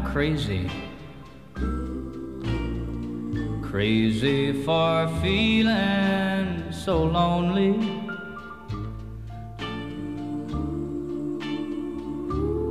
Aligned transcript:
I'm 0.00 0.12
crazy. 0.12 0.70
Crazy 3.60 4.64
for 4.64 5.08
feeling 5.20 6.72
so 6.72 7.02
lonely. 7.04 7.74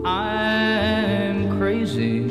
I'm 0.04 1.55
crazy. 1.59 2.26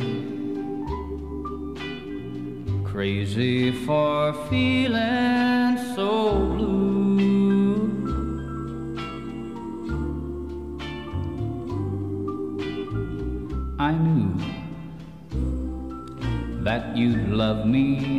Crazy 2.82 3.70
for 3.86 4.32
feeling 4.50 5.47
love 17.48 17.64
me 17.64 18.17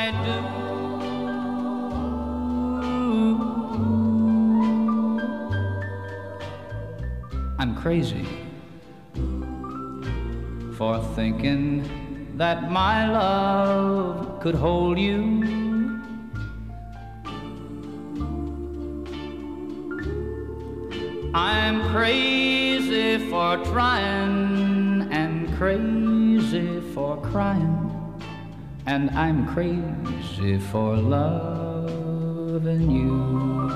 I 0.00 0.12
do? 0.26 0.38
I'm 7.58 7.74
crazy 7.74 8.24
for 10.76 11.02
thinking 11.16 11.82
that 12.36 12.70
my 12.70 13.10
love 13.10 14.38
could 14.40 14.54
hold 14.54 15.00
you. 15.00 15.42
I'm 21.34 21.82
crazy 21.90 23.28
for 23.28 23.56
trying 23.64 25.10
and 25.10 25.52
crazy 25.58 26.80
for 26.94 27.20
crying, 27.20 27.87
and 28.88 29.10
I'm 29.10 29.46
crazy 29.46 30.58
for 30.58 30.96
loving 30.96 32.90
you. 32.90 33.68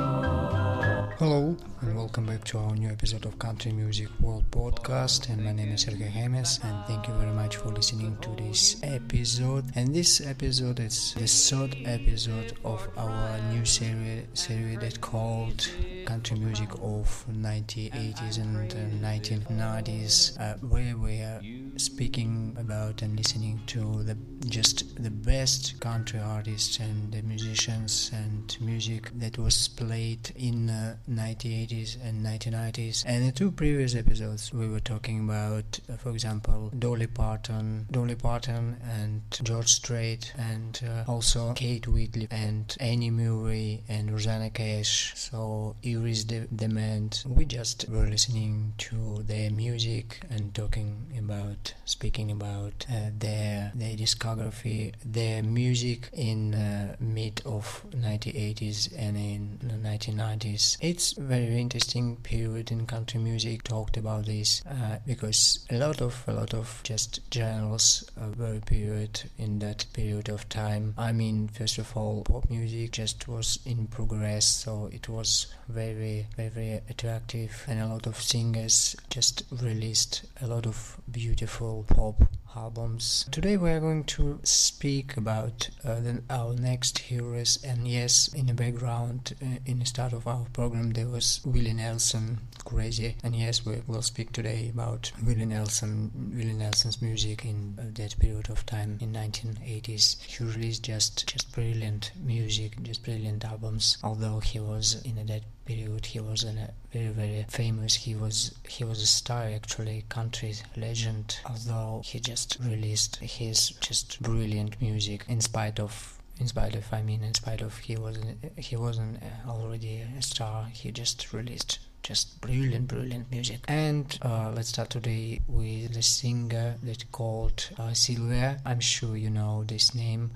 Hello 1.18 1.54
and 1.82 1.94
welcome 1.94 2.24
back 2.24 2.44
to 2.44 2.58
our 2.58 2.74
new 2.74 2.88
episode 2.88 3.26
of 3.26 3.38
Country 3.38 3.72
Music 3.72 4.08
World 4.22 4.50
Podcast. 4.50 5.28
And 5.28 5.44
my 5.44 5.52
name 5.52 5.72
is 5.72 5.82
Sergey 5.82 6.08
Hemes, 6.08 6.64
and 6.64 6.86
thank 6.86 7.08
you 7.08 7.14
very 7.14 7.30
much 7.30 7.56
for 7.56 7.68
listening 7.68 8.16
to 8.22 8.30
this 8.42 8.80
episode. 8.82 9.66
And 9.74 9.94
this 9.94 10.26
episode 10.26 10.80
is 10.80 11.12
the 11.12 11.26
third 11.26 11.76
episode 11.84 12.56
of 12.64 12.88
our 12.96 13.38
new 13.52 13.66
series, 13.66 14.24
series 14.32 14.78
that 14.78 15.02
called 15.02 15.68
Country 16.06 16.38
Music 16.38 16.72
of 16.76 17.26
1980s 17.30 18.38
and 18.38 18.72
uh, 18.72 19.06
1990s, 19.06 20.40
uh, 20.40 20.56
where 20.66 20.96
we 20.96 21.20
are 21.20 21.42
speaking 21.76 22.56
about 22.58 23.02
and 23.02 23.16
listening 23.16 23.60
to 23.66 24.02
the 24.02 24.16
just 24.48 25.02
the 25.02 25.10
best 25.10 25.78
country 25.80 26.18
artists 26.20 26.78
and 26.78 27.12
the 27.12 27.22
musicians 27.22 28.10
and 28.12 28.56
music 28.60 29.10
that 29.14 29.38
was 29.38 29.68
played 29.68 30.32
in 30.36 30.68
uh, 30.68 30.96
1980s 31.08 31.96
and 32.04 32.24
1990s. 32.24 33.04
And 33.06 33.24
in 33.24 33.32
two 33.32 33.50
previous 33.50 33.94
episodes, 33.94 34.52
we 34.52 34.68
were 34.68 34.80
talking 34.80 35.24
about, 35.28 35.78
uh, 35.88 35.96
for 35.96 36.10
example, 36.10 36.70
Dolly 36.78 37.06
Parton, 37.06 37.86
Dolly 37.90 38.16
Parton, 38.16 38.76
and 38.84 39.22
George 39.42 39.68
Strait, 39.68 40.32
and 40.36 40.80
uh, 40.86 41.10
also 41.10 41.52
Keith 41.54 41.86
Whitley 41.86 42.28
and 42.30 42.76
Annie 42.80 43.10
Murray 43.10 43.84
and 43.88 44.10
Rosanne 44.10 44.50
Cash. 44.50 45.12
So 45.14 45.76
Iris 45.84 46.24
De- 46.24 46.46
Dement. 46.54 47.24
We 47.26 47.44
just 47.44 47.88
were 47.88 48.06
listening 48.06 48.74
to 48.78 49.22
their 49.22 49.50
music 49.50 50.20
and 50.30 50.54
talking 50.54 51.12
about, 51.18 51.61
speaking 51.84 52.30
about 52.30 52.86
uh, 52.90 53.10
their 53.18 53.72
their 53.74 53.96
discography, 53.96 54.92
their 55.04 55.42
music 55.42 56.08
in 56.12 56.54
uh, 56.54 56.96
mid 57.00 57.42
of 57.44 57.84
1980s 57.90 58.92
and 58.96 59.16
in 59.16 59.58
the 59.62 59.78
1990s. 59.88 60.76
It's 60.80 61.12
very 61.12 61.60
interesting 61.60 62.16
period 62.16 62.70
in 62.72 62.86
country 62.86 63.20
music. 63.20 63.62
Talked 63.62 63.96
about 63.96 64.26
this 64.26 64.62
uh, 64.66 64.98
because 65.06 65.66
a 65.70 65.76
lot 65.78 66.00
of 66.00 66.24
a 66.26 66.32
lot 66.32 66.54
of 66.54 66.80
just 66.82 67.20
genres 67.32 68.10
were 68.38 68.58
period 68.60 69.22
in 69.38 69.58
that 69.60 69.86
period 69.92 70.28
of 70.28 70.48
time. 70.48 70.94
I 70.98 71.12
mean, 71.12 71.48
first 71.48 71.78
of 71.78 71.96
all, 71.96 72.22
pop 72.24 72.48
music 72.50 72.92
just 72.92 73.28
was 73.28 73.58
in 73.66 73.86
progress, 73.86 74.46
so 74.46 74.88
it 74.92 75.08
was 75.08 75.46
very 75.68 76.26
very 76.36 76.80
attractive, 76.88 77.64
and 77.68 77.80
a 77.80 77.86
lot 77.86 78.06
of 78.06 78.16
singers 78.20 78.96
just 79.10 79.44
released 79.60 80.22
a 80.40 80.46
lot 80.46 80.66
of 80.66 80.96
beautiful 81.10 81.51
pop 81.58 82.16
albums. 82.56 83.26
Today 83.30 83.56
we 83.56 83.70
are 83.70 83.80
going 83.80 84.04
to 84.04 84.38
speak 84.42 85.16
about 85.16 85.70
uh, 85.84 86.00
the, 86.00 86.22
our 86.30 86.54
next 86.54 86.98
heroes 86.98 87.58
and 87.64 87.86
yes 87.88 88.28
in 88.34 88.46
the 88.46 88.54
background 88.54 89.34
uh, 89.42 89.58
in 89.66 89.78
the 89.78 89.86
start 89.86 90.12
of 90.12 90.26
our 90.26 90.46
program 90.52 90.92
there 90.92 91.08
was 91.08 91.40
Willie 91.44 91.72
Nelson 91.72 92.38
crazy 92.64 93.16
and 93.24 93.34
yes 93.34 93.64
we 93.66 93.82
will 93.86 94.02
speak 94.02 94.32
today 94.32 94.70
about 94.72 95.10
Willie 95.24 95.46
Nelson 95.46 96.32
Willie 96.34 96.52
Nelson's 96.52 97.02
music 97.02 97.44
in 97.44 97.76
uh, 97.78 97.84
that 97.94 98.18
period 98.18 98.50
of 98.50 98.64
time 98.66 98.98
in 99.00 99.12
1980s 99.12 100.22
he 100.22 100.44
released 100.44 100.82
just 100.82 101.26
just 101.26 101.52
brilliant 101.52 102.12
music 102.22 102.82
just 102.82 103.04
brilliant 103.04 103.44
albums. 103.44 103.98
Although 104.02 104.40
he 104.40 104.60
was 104.60 105.00
in 105.04 105.26
that 105.26 105.42
period 105.64 106.06
he 106.06 106.18
was 106.18 106.42
a 106.44 106.72
very 106.92 107.08
very 107.08 107.46
famous 107.48 107.94
he 107.94 108.14
was 108.14 108.54
he 108.68 108.82
was 108.84 109.00
a 109.00 109.06
star 109.06 109.44
actually 109.44 110.04
country 110.08 110.54
legend. 110.76 111.38
Although 111.46 112.02
he 112.04 112.20
just 112.20 112.41
released 112.60 113.16
his 113.16 113.70
just 113.80 114.20
brilliant 114.22 114.80
music 114.80 115.24
in 115.28 115.40
spite 115.40 115.78
of 115.80 116.18
in 116.40 116.46
spite 116.46 116.74
of 116.74 116.92
I 116.92 117.02
mean 117.02 117.22
in 117.22 117.34
spite 117.34 117.60
of 117.60 117.76
he 117.78 117.96
wasn't 117.96 118.38
he 118.58 118.76
wasn't 118.76 119.22
already 119.46 120.02
a 120.18 120.22
star. 120.22 120.66
He 120.72 120.90
just 120.90 121.32
released 121.32 121.78
just 122.02 122.40
brilliant 122.40 122.88
brilliant 122.88 123.30
music. 123.30 123.60
And 123.68 124.18
uh, 124.22 124.52
let's 124.54 124.70
start 124.70 124.90
today 124.90 125.40
with 125.46 125.94
the 125.94 126.02
singer 126.02 126.74
that 126.82 127.10
called 127.12 127.70
uh, 127.78 127.92
Sylvia 127.92 128.58
I'm 128.64 128.80
sure 128.80 129.16
you 129.16 129.30
know 129.30 129.64
this 129.64 129.94
name 129.94 130.32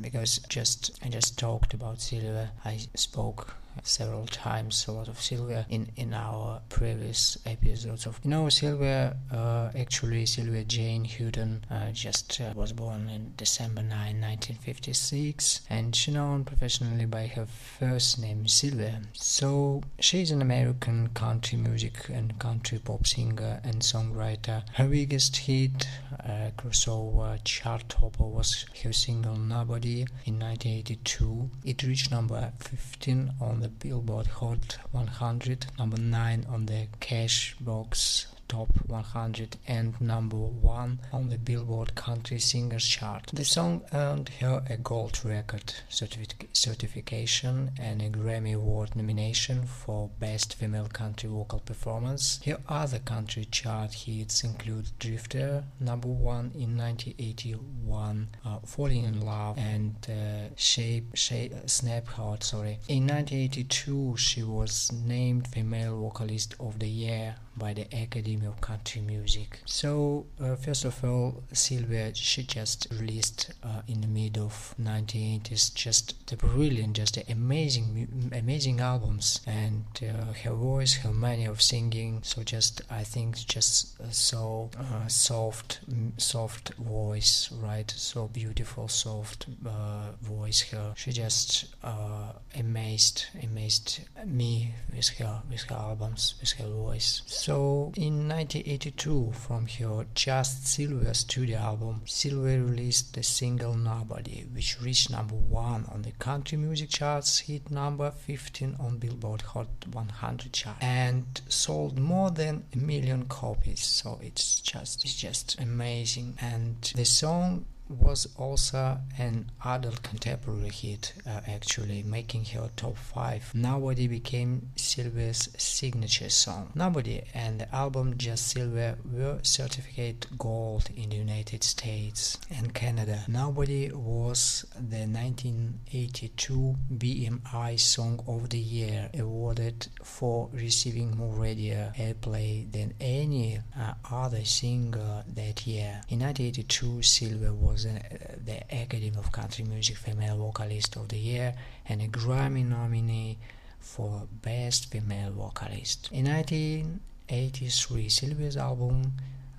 because 0.00 0.38
just 0.48 0.98
I 1.04 1.08
just 1.08 1.38
talked 1.38 1.74
about 1.74 2.00
Sylvia 2.00 2.52
I 2.64 2.78
spoke 2.94 3.54
several 3.82 4.26
times 4.26 4.86
a 4.88 4.92
lot 4.92 5.08
of 5.08 5.20
Sylvia 5.20 5.66
in 5.68 5.88
in 5.96 6.14
our 6.14 6.60
previous 6.68 7.38
episodes 7.46 8.06
of 8.06 8.20
you 8.22 8.30
know 8.30 8.48
Sylvia 8.48 9.16
uh, 9.32 9.70
actually 9.76 10.26
Sylvia 10.26 10.64
Jane 10.64 11.04
Hutton 11.04 11.64
uh, 11.70 11.90
just 11.92 12.40
uh, 12.40 12.52
was 12.54 12.72
born 12.72 13.08
in 13.08 13.32
December 13.36 13.82
9 13.82 14.20
1956 14.20 15.62
and 15.70 15.94
she 15.94 16.10
known 16.10 16.44
professionally 16.44 17.06
by 17.06 17.26
her 17.26 17.46
first 17.46 18.20
name 18.20 18.46
Sylvia 18.46 19.00
so 19.12 19.82
she's 19.98 20.30
an 20.30 20.42
American 20.42 21.08
country 21.14 21.58
music 21.58 22.08
and 22.08 22.38
country 22.38 22.78
pop 22.78 23.06
singer 23.06 23.60
and 23.64 23.76
songwriter. 23.82 24.62
Her 24.74 24.88
biggest 24.88 25.36
hit 25.36 25.86
uh, 26.24 26.50
crossover 26.56 27.38
chart 27.44 27.88
topper 27.88 28.24
was 28.24 28.66
her 28.82 28.92
single 28.92 29.36
Nobody 29.36 30.00
in 30.24 30.38
1982 30.38 31.50
it 31.64 31.82
reached 31.82 32.10
number 32.10 32.52
15 32.60 33.32
on 33.40 33.60
the 33.62 33.68
Billboard 33.68 34.26
Hot 34.26 34.76
100, 34.90 35.66
number 35.78 35.96
9 35.96 36.46
on 36.50 36.66
the 36.66 36.88
Cashbox 37.00 38.26
top 38.48 38.68
100 38.86 39.56
and 39.66 40.00
number 40.00 40.36
1 40.36 41.00
on 41.12 41.28
the 41.28 41.38
Billboard 41.38 41.94
Country 41.94 42.38
Singers 42.38 42.86
chart. 42.86 43.30
The 43.32 43.44
song 43.44 43.82
earned 43.92 44.28
her 44.40 44.62
a 44.68 44.76
gold 44.76 45.20
record 45.24 45.74
certific- 45.88 46.48
certification 46.52 47.70
and 47.78 48.02
a 48.02 48.10
Grammy 48.10 48.54
Award 48.54 48.94
nomination 48.94 49.64
for 49.64 50.10
Best 50.20 50.54
Female 50.54 50.88
Country 50.88 51.28
Vocal 51.30 51.60
Performance. 51.60 52.40
Her 52.44 52.58
other 52.68 52.98
country 52.98 53.46
chart 53.46 53.94
hits 53.94 54.44
include 54.44 54.90
Drifter, 54.98 55.64
number 55.80 56.08
1 56.08 56.52
in 56.54 56.76
1981, 56.76 58.28
uh, 58.44 58.58
Falling 58.66 59.04
in 59.04 59.20
Love, 59.24 59.56
and 59.58 59.94
uh, 60.08 60.54
Shape, 60.56 61.14
Shape, 61.14 61.52
Snap 61.66 62.06
Heart, 62.08 62.44
sorry. 62.44 62.78
In 62.88 63.06
1982, 63.06 64.16
she 64.16 64.42
was 64.42 64.92
named 64.92 65.48
Female 65.48 65.98
Vocalist 65.98 66.54
of 66.60 66.78
the 66.78 66.88
Year 66.88 67.36
by 67.56 67.72
the 67.72 67.82
Academy 67.92 68.46
of 68.46 68.60
Country 68.60 69.00
Music. 69.02 69.60
So, 69.64 70.26
uh, 70.40 70.56
first 70.56 70.84
of 70.84 71.04
all, 71.04 71.42
Sylvia, 71.52 72.14
she 72.14 72.42
just 72.42 72.86
released 72.92 73.52
uh, 73.62 73.82
in 73.86 74.00
the 74.00 74.06
mid 74.06 74.38
of 74.38 74.74
1980s 74.80 75.74
just 75.74 76.26
the 76.26 76.36
brilliant, 76.36 76.96
just 76.96 77.14
the 77.14 77.30
amazing, 77.30 78.30
amazing 78.32 78.80
albums, 78.80 79.40
and 79.46 79.84
uh, 80.02 80.32
her 80.32 80.52
voice, 80.52 80.94
her 80.94 81.12
manner 81.12 81.50
of 81.50 81.60
singing. 81.60 82.20
So, 82.22 82.42
just 82.42 82.82
I 82.90 83.04
think 83.04 83.36
just 83.46 83.96
so 84.12 84.70
uh, 84.78 85.06
soft, 85.08 85.80
soft 86.18 86.74
voice, 86.74 87.50
right? 87.52 87.90
So 87.96 88.28
beautiful, 88.28 88.88
soft 88.88 89.46
uh, 89.66 90.12
voice. 90.22 90.62
Her, 90.70 90.94
she 90.96 91.12
just 91.12 91.66
uh, 91.82 92.32
amazed, 92.58 93.26
amazed 93.42 94.00
me 94.26 94.74
with 94.94 95.08
her, 95.18 95.42
with 95.50 95.62
her 95.62 95.76
albums, 95.76 96.34
with 96.40 96.52
her 96.52 96.68
voice. 96.68 97.22
So 97.42 97.90
in 97.96 98.28
1982, 98.28 99.32
from 99.32 99.66
her 99.66 100.06
Just 100.14 100.64
Sylvia 100.68 101.12
studio 101.12 101.58
album, 101.58 102.02
Sylvia 102.06 102.62
released 102.62 103.14
the 103.14 103.24
single 103.24 103.74
Nobody, 103.74 104.46
which 104.52 104.80
reached 104.80 105.10
number 105.10 105.34
one 105.34 105.84
on 105.90 106.02
the 106.02 106.12
country 106.12 106.56
music 106.56 106.90
charts, 106.90 107.40
hit 107.40 107.68
number 107.68 108.12
15 108.12 108.76
on 108.78 108.98
Billboard 108.98 109.42
Hot 109.42 109.66
100 109.90 110.52
chart, 110.52 110.76
and 110.80 111.40
sold 111.48 111.98
more 111.98 112.30
than 112.30 112.62
a 112.74 112.78
million 112.78 113.24
copies. 113.24 113.82
So 113.82 114.20
it's 114.22 114.60
just 114.60 115.04
it's 115.04 115.16
just 115.16 115.58
amazing. 115.58 116.38
And 116.40 116.92
the 116.94 117.04
song 117.04 117.64
was 118.00 118.28
also 118.36 118.98
an 119.18 119.50
adult 119.64 120.02
contemporary 120.02 120.70
hit, 120.70 121.12
uh, 121.26 121.40
actually, 121.46 122.02
making 122.02 122.44
her 122.46 122.70
top 122.76 122.96
5. 122.96 123.52
Nobody 123.54 124.08
became 124.08 124.70
Sylvia's 124.76 125.48
signature 125.56 126.30
song. 126.30 126.70
Nobody 126.74 127.22
and 127.34 127.60
the 127.60 127.74
album 127.74 128.16
Just 128.16 128.48
Sylvia 128.48 128.96
were 129.10 129.38
certificate 129.42 130.26
gold 130.38 130.88
in 130.96 131.10
the 131.10 131.16
United 131.16 131.62
States 131.64 132.38
and 132.50 132.74
Canada. 132.74 133.24
Nobody 133.28 133.90
was 133.92 134.64
the 134.74 135.06
1982 135.06 136.76
BMI 136.96 137.78
Song 137.78 138.22
of 138.26 138.50
the 138.50 138.58
Year, 138.58 139.10
awarded 139.18 139.88
for 140.02 140.48
receiving 140.52 141.16
more 141.16 141.34
radio 141.34 141.92
airplay 141.96 142.70
than 142.70 142.94
any 143.00 143.58
uh, 143.78 143.94
other 144.10 144.44
singer 144.44 145.24
that 145.26 145.66
year. 145.66 146.00
In 146.08 146.20
1982, 146.20 147.02
Sylvia 147.02 147.52
was 147.52 147.81
uh, 147.86 147.98
the 148.44 148.58
Academy 148.70 149.12
of 149.16 149.32
Country 149.32 149.64
Music 149.64 149.96
Female 149.96 150.36
Vocalist 150.36 150.96
of 150.96 151.08
the 151.08 151.18
Year 151.18 151.54
and 151.88 152.02
a 152.02 152.08
Grammy 152.08 152.64
nominee 152.64 153.38
for 153.80 154.26
Best 154.42 154.90
Female 154.90 155.32
Vocalist. 155.32 156.08
In 156.12 156.26
1983, 156.26 158.08
Sylvia's 158.08 158.56
album 158.56 159.12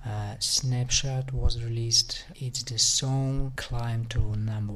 uh, 0.06 0.34
Snapshot 0.38 1.32
was 1.32 1.62
released. 1.62 2.26
It's 2.36 2.62
the 2.62 2.78
song 2.78 3.52
climbed 3.56 4.10
to 4.10 4.36
number 4.36 4.74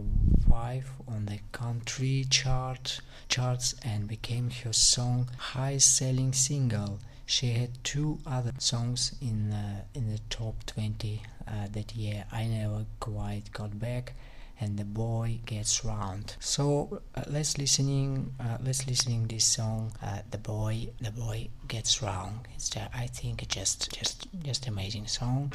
five 0.49 0.91
on 1.07 1.27
the 1.27 1.41
country 1.53 2.25
chart 2.31 3.01
charts 3.29 3.75
and 3.83 4.09
became 4.09 4.49
her 4.65 4.73
song 4.73 5.29
high-selling 5.37 6.33
single. 6.33 6.99
She 7.29 7.51
had 7.51 7.85
two 7.85 8.21
other 8.27 8.53
songs 8.59 9.15
in 9.21 9.53
uh, 9.53 9.83
in 9.93 10.11
the 10.11 10.19
top 10.31 10.65
20 10.65 11.21
uh, 11.47 11.69
that 11.73 11.95
year. 11.95 12.25
I 12.33 12.47
never 12.47 12.87
quite 13.01 13.53
got 13.53 13.79
back 13.79 14.15
and 14.59 14.79
the 14.79 14.87
boy 14.87 15.41
gets 15.45 15.85
round. 15.85 16.37
So 16.41 17.03
uh, 17.15 17.25
let's 17.29 17.59
listening 17.59 18.33
uh, 18.41 18.57
let's 18.65 18.87
listening 18.87 19.27
this 19.27 19.45
song 19.45 19.93
uh, 20.03 20.21
the 20.31 20.39
boy 20.39 20.89
the 21.03 21.11
boy 21.11 21.49
gets 21.69 22.01
round. 22.03 22.49
It's 22.55 22.75
uh, 22.75 22.89
i 22.95 23.07
think 23.09 23.47
just 23.47 23.93
just 23.93 24.27
just 24.43 24.67
amazing 24.67 25.07
song. 25.07 25.53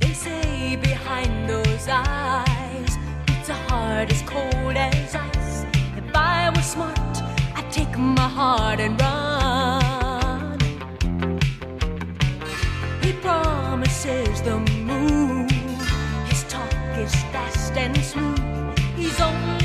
They 0.00 0.12
say 0.12 0.76
behind 0.76 1.48
those 1.48 1.88
eyes 1.88 2.92
it's 3.28 3.48
a 3.48 3.58
heart 3.68 4.12
as 4.12 4.20
cold 4.28 4.76
as 4.76 5.14
ice. 5.14 5.64
If 5.96 6.14
i 6.14 6.50
was 6.54 6.66
smart 6.66 7.09
take 7.70 7.96
my 7.96 8.28
heart 8.28 8.80
and 8.80 9.00
run. 9.00 10.58
He 13.00 13.12
promises 13.12 14.42
the 14.42 14.58
moon. 14.58 15.48
His 16.28 16.42
talk 16.44 16.72
is 16.98 17.14
fast 17.32 17.72
and 17.76 17.96
smooth. 17.98 18.76
He's 18.96 19.20
only 19.20 19.59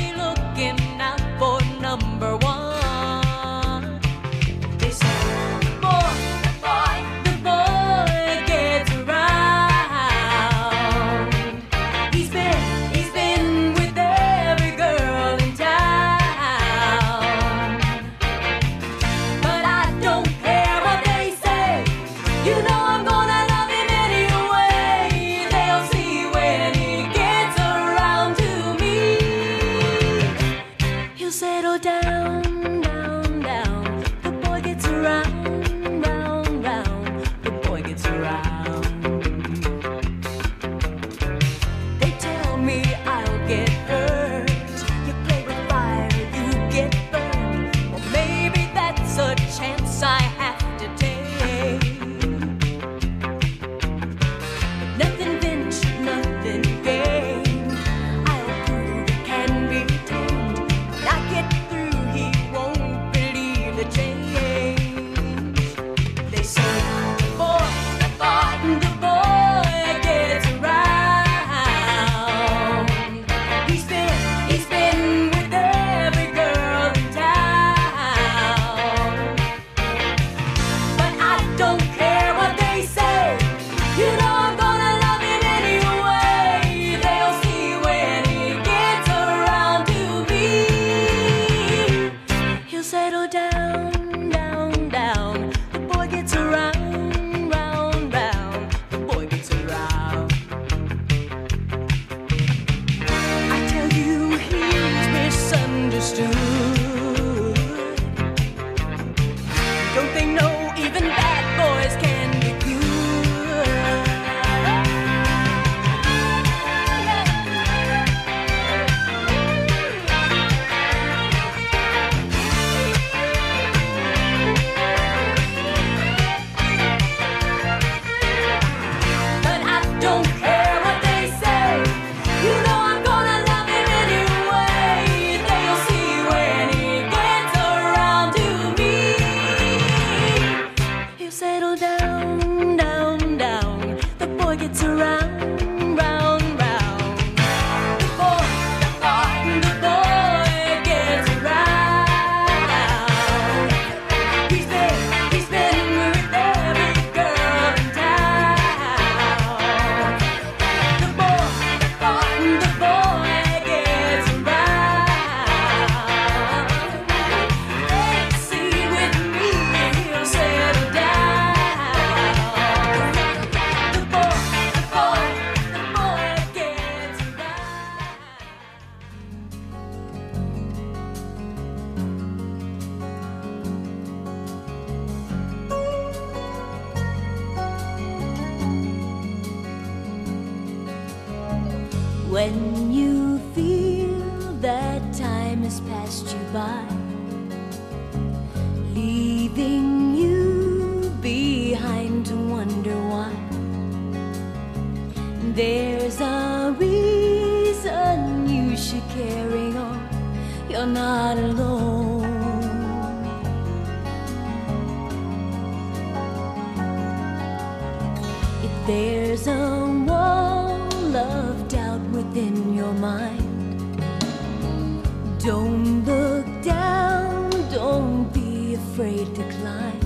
afraid 228.96 229.34
to 229.34 229.42
climb. 229.56 230.00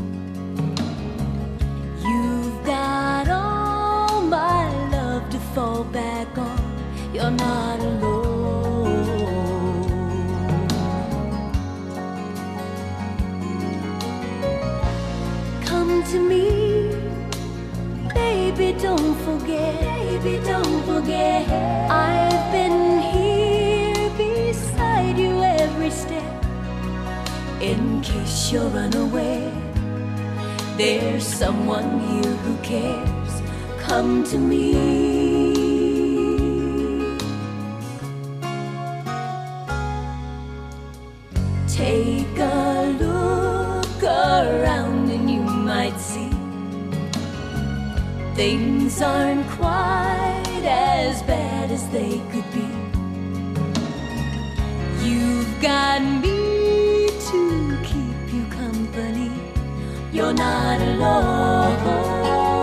You've 2.02 2.66
got 2.66 3.28
all 3.28 4.20
my 4.22 4.68
love 4.90 5.30
to 5.30 5.38
fall 5.54 5.84
back 5.84 6.36
on. 6.36 6.60
You're 7.14 7.30
not 7.30 7.78
alone. 7.78 9.06
Come 15.64 16.02
to 16.10 16.18
me, 16.18 16.90
baby, 18.12 18.76
don't 18.76 19.14
forget. 19.24 19.80
Baby, 19.82 20.44
don't 20.44 20.82
forget. 20.84 21.49
Case 28.50 28.58
you're 28.60 28.78
unaware, 28.78 29.52
there's 30.76 31.24
someone 31.24 32.00
here 32.00 32.34
who 32.42 32.56
cares. 32.64 33.42
Come 33.78 34.24
to 34.24 34.38
me. 34.38 34.72
Take 41.68 42.38
a 42.38 42.96
look 42.98 44.02
around 44.02 45.10
and 45.10 45.30
you 45.30 45.42
might 45.42 45.98
see 45.98 46.30
things 48.34 49.00
aren't 49.00 49.46
quite 49.50 50.64
as 50.64 51.22
bad 51.22 51.70
as 51.70 51.88
they 51.90 52.20
could 52.32 52.50
be. 52.52 52.66
You've 55.06 55.62
got 55.62 56.02
me 56.02 56.30
to 57.30 57.30
keep 57.30 57.38
you 57.38 57.40
company. 57.40 57.59
You're 60.20 60.34
not 60.34 60.82
alone. 60.82 62.59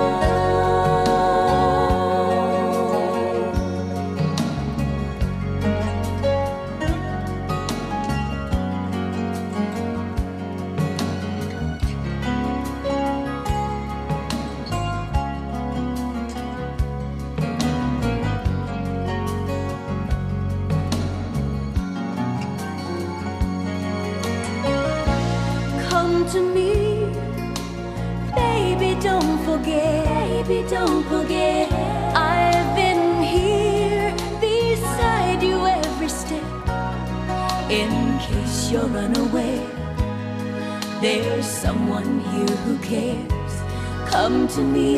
To 44.58 44.64
me. 44.64 44.97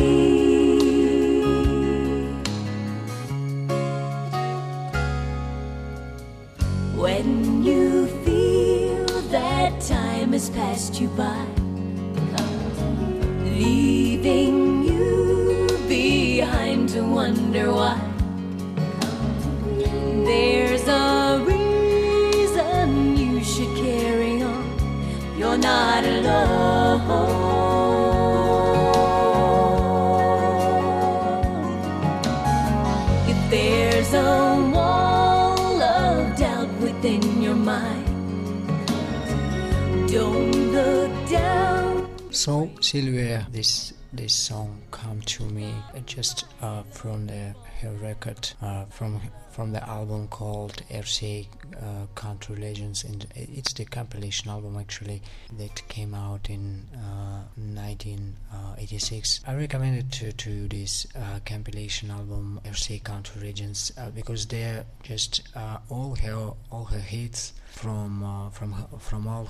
Sylvia, 43.40 43.52
this 43.52 43.94
this 44.12 44.34
song 44.34 44.82
"Come 44.92 45.22
to 45.22 45.46
Me" 45.46 45.74
uh, 45.96 46.00
just 46.06 46.46
uh, 46.62 46.84
from 46.92 47.28
the 47.28 47.56
her 47.82 47.92
record 48.02 48.52
uh, 48.62 48.86
from 48.86 49.22
from 49.52 49.72
the 49.72 49.90
album 49.90 50.28
called 50.28 50.84
RCA 50.90 51.48
uh, 51.82 52.06
Country 52.16 52.56
Legends, 52.56 53.04
and 53.04 53.26
it's 53.36 53.74
the 53.74 53.86
compilation 53.86 54.50
album 54.50 54.78
actually 54.78 55.22
that 55.58 55.88
came 55.88 56.14
out 56.14 56.50
in 56.50 56.88
uh, 56.94 57.44
1986. 57.56 59.42
I 59.48 59.56
recommend 59.56 59.98
it 59.98 60.12
to, 60.14 60.32
to 60.32 60.68
this 60.68 61.08
uh, 61.16 61.40
compilation 61.46 62.12
album 62.12 62.62
RCA 62.66 63.04
Country 63.04 63.48
Legends 63.48 63.92
uh, 63.98 64.10
because 64.12 64.46
they're 64.46 64.86
just 65.04 65.48
uh, 65.56 65.78
all 65.90 66.16
her 66.16 66.54
all 66.72 66.86
her 66.86 67.00
hits 67.00 67.54
from 67.68 68.24
uh, 68.24 68.50
from 68.50 68.76
from 69.00 69.28
all 69.28 69.48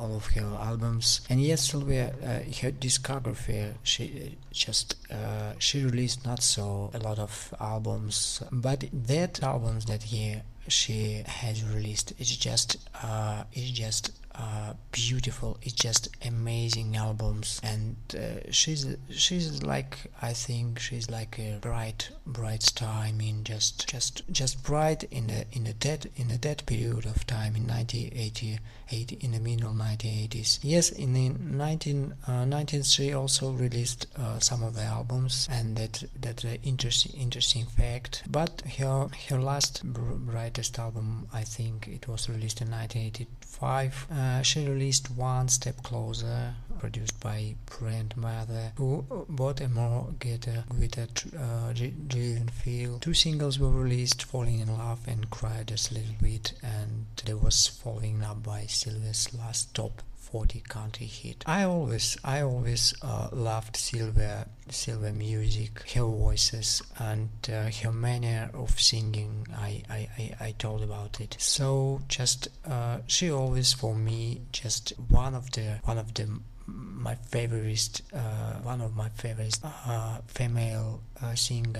all 0.00 0.16
of 0.16 0.26
her 0.34 0.56
albums. 0.60 1.20
And 1.28 1.40
yes, 1.42 1.70
Sylvia, 1.70 2.14
uh, 2.22 2.40
her 2.62 2.72
discography, 2.72 3.74
she 3.82 4.36
just 4.52 4.96
uh, 5.12 5.52
she 5.58 5.84
released 5.84 6.24
not 6.24 6.42
so 6.42 6.90
a 6.94 6.98
lot 6.98 7.18
of 7.18 7.54
albums, 7.60 8.42
but 8.50 8.84
that 8.92 9.42
albums 9.42 9.84
that 9.86 10.04
she 10.68 11.22
has 11.26 11.64
released 11.64 12.12
is 12.18 12.36
just 12.36 12.76
uh, 13.02 13.44
is 13.52 13.70
just 13.70 14.12
uh, 14.40 14.72
beautiful. 14.90 15.58
It's 15.60 15.74
just 15.74 16.08
amazing 16.26 16.96
albums, 16.96 17.60
and 17.62 17.96
uh, 18.14 18.50
she's 18.50 18.86
she's 19.10 19.62
like 19.62 19.98
I 20.22 20.32
think 20.32 20.78
she's 20.78 21.10
like 21.10 21.38
a 21.38 21.58
bright 21.60 22.08
bright 22.26 22.62
star. 22.62 23.02
I 23.04 23.12
mean, 23.12 23.44
just 23.44 23.86
just 23.86 24.22
just 24.32 24.62
bright 24.62 25.04
in 25.10 25.26
the 25.26 25.44
in 25.52 25.64
the 25.64 25.74
dead 25.74 26.10
in 26.16 26.28
the 26.28 26.38
dead 26.38 26.64
period 26.64 27.04
of 27.04 27.26
time 27.26 27.54
in 27.54 27.66
1988 27.66 29.12
in 29.22 29.32
the 29.32 29.40
middle 29.40 29.74
1980s. 29.74 30.58
Yes, 30.62 30.90
in 30.90 31.12
the 31.12 31.28
19 31.28 32.14
uh, 32.26 32.46
1903 32.46 33.12
also 33.12 33.52
released 33.52 34.06
uh, 34.16 34.38
some 34.38 34.62
of 34.62 34.74
the 34.74 34.84
albums, 34.84 35.48
and 35.50 35.76
that 35.76 36.02
that's 36.18 36.44
interesting 36.62 37.12
interesting 37.20 37.66
fact. 37.66 38.22
But 38.26 38.62
her 38.78 39.08
her 39.28 39.38
last 39.38 39.84
br- 39.84 40.14
brightest 40.32 40.78
album, 40.78 41.28
I 41.30 41.42
think 41.42 41.88
it 41.88 42.08
was 42.08 42.30
released 42.30 42.62
in 42.62 42.70
1985. 43.60 44.06
Uh, 44.10 44.42
she 44.42 44.66
released 44.66 45.10
One 45.10 45.48
Step 45.48 45.82
Closer, 45.82 46.54
produced 46.78 47.20
by 47.20 47.56
Brent 47.66 48.16
Maher, 48.16 48.72
who 48.76 49.04
brought 49.28 49.60
a 49.60 49.68
more 49.68 50.08
guitar 50.18 50.64
guitar 50.78 51.06
uh, 51.38 51.72
dri- 51.72 51.94
driven 52.06 52.48
feel. 52.48 52.98
Two 52.98 53.14
singles 53.14 53.58
were 53.58 53.70
released, 53.70 54.22
Falling 54.24 54.60
in 54.60 54.68
Love 54.68 55.06
and 55.06 55.30
Cry 55.30 55.62
Just 55.66 55.90
a 55.90 55.94
Little 55.94 56.14
Bit, 56.22 56.54
and 56.62 57.06
there 57.24 57.36
was 57.36 57.66
Falling 57.66 58.22
Up 58.22 58.42
by 58.42 58.66
Sylvia's 58.66 59.32
last 59.34 59.74
top 59.74 60.02
40 60.30 60.60
country 60.60 61.06
hit. 61.06 61.44
I 61.46 61.64
always 61.64 62.16
I 62.24 62.42
always 62.42 62.94
uh, 63.02 63.28
loved 63.32 63.76
Silver, 63.76 64.46
Silver 64.68 65.12
music, 65.12 65.90
her 65.94 66.04
voices 66.04 66.82
and 66.98 67.30
uh, 67.48 67.70
her 67.82 67.92
manner 67.92 68.50
of 68.54 68.78
singing. 68.80 69.46
I, 69.54 69.82
I, 69.90 70.08
I, 70.18 70.34
I, 70.46 70.50
told 70.52 70.82
about 70.82 71.20
it. 71.20 71.36
So 71.38 72.00
just 72.08 72.48
uh, 72.66 72.98
she 73.06 73.30
always 73.30 73.72
for 73.72 73.94
me 73.94 74.42
just 74.52 74.92
one 75.08 75.34
of 75.34 75.50
the 75.52 75.80
one 75.84 75.98
of 75.98 76.14
the 76.14 76.28
my 76.66 77.16
favorite 77.16 78.00
uh, 78.12 78.54
one 78.62 78.80
of 78.80 78.94
my 78.94 79.08
favorite 79.10 79.58
uh, 79.64 80.18
female 80.26 81.00
seeing 81.34 81.76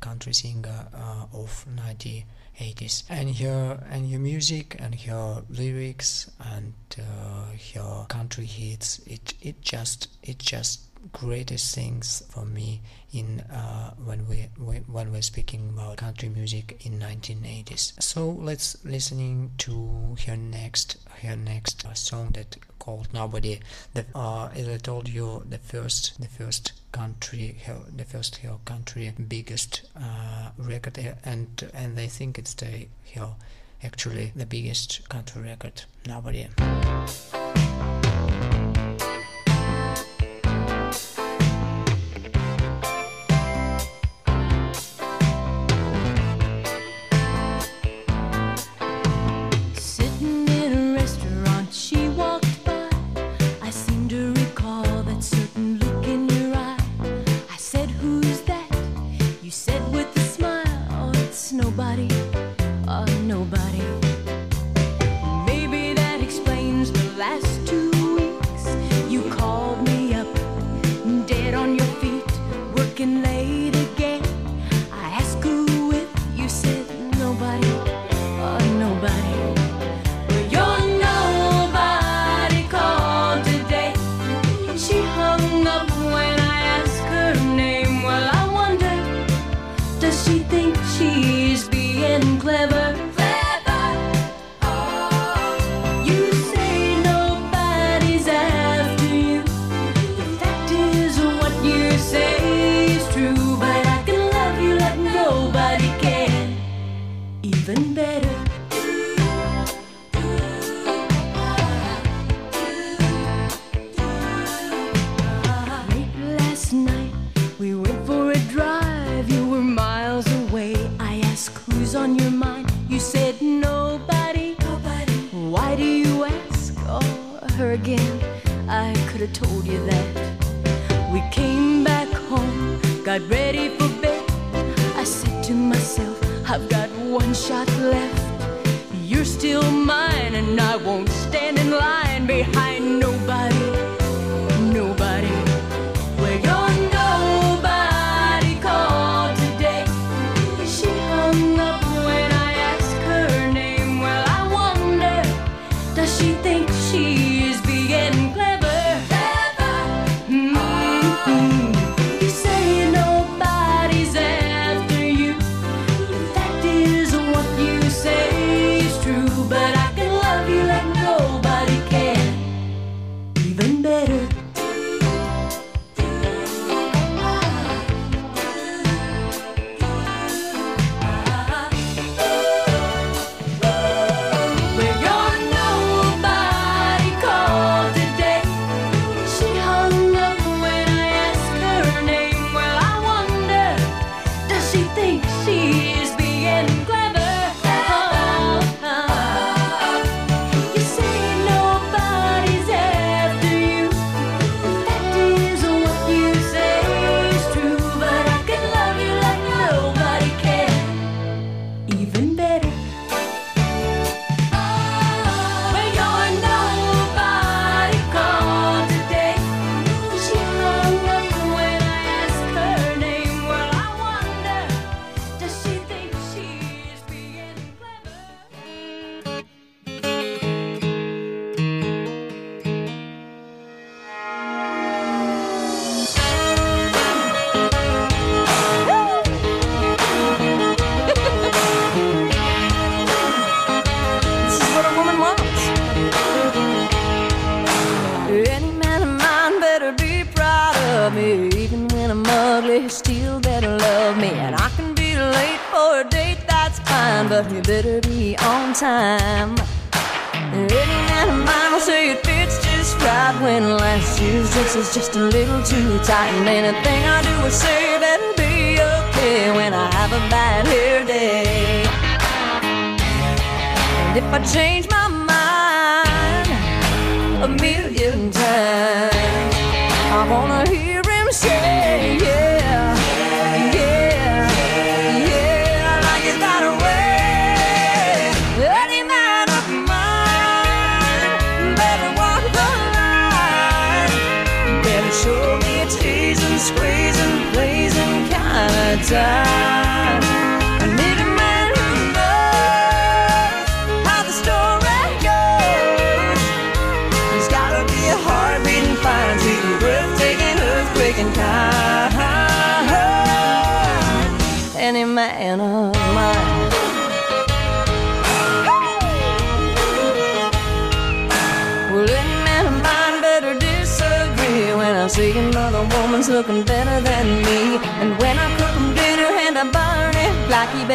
country 0.00 0.32
singer 0.32 0.86
uh, 0.94 1.26
of 1.32 1.66
1980s 1.74 3.04
and 3.08 3.36
her 3.36 3.82
and 3.90 4.10
her 4.12 4.18
music 4.18 4.76
and 4.78 4.94
her 4.94 5.42
lyrics 5.48 6.30
and 6.40 6.74
uh, 6.98 7.46
her 7.74 8.06
country 8.08 8.46
hits 8.46 8.98
it 9.00 9.34
it 9.40 9.60
just 9.60 10.08
it 10.22 10.38
just 10.38 10.90
greatest 11.12 11.74
things 11.74 12.22
for 12.28 12.44
me 12.44 12.82
in 13.12 13.40
uh, 13.40 13.94
when 14.04 14.26
we, 14.28 14.48
we, 14.58 14.76
when 14.78 15.10
we're 15.10 15.22
speaking 15.22 15.70
about 15.70 15.96
country 15.96 16.28
music 16.28 16.84
in 16.84 16.98
1980s. 16.98 18.00
So 18.02 18.28
let's 18.30 18.82
listening 18.84 19.52
to 19.58 20.16
her 20.26 20.36
next 20.36 20.98
her 21.22 21.36
next 21.36 21.84
uh, 21.86 21.94
song 21.94 22.30
that 22.34 22.56
called 22.78 23.08
Nobody. 23.12 23.60
That 23.94 24.06
uh, 24.14 24.50
as 24.54 24.68
I 24.68 24.76
told 24.76 25.08
you, 25.08 25.42
the 25.48 25.58
first 25.58 26.20
the 26.20 26.28
first 26.28 26.72
country 26.92 27.56
the 27.96 28.04
first 28.04 28.36
hill 28.36 28.60
country 28.64 29.12
biggest 29.28 29.82
uh, 29.96 30.50
record 30.58 30.98
eh, 30.98 31.14
and 31.24 31.70
and 31.74 31.96
they 31.96 32.06
think 32.06 32.38
it's 32.38 32.54
the 32.54 32.86
hill 33.04 33.36
actually 33.82 34.32
the 34.36 34.46
biggest 34.46 35.08
country 35.08 35.42
record 35.42 35.84
nobody 36.06 36.46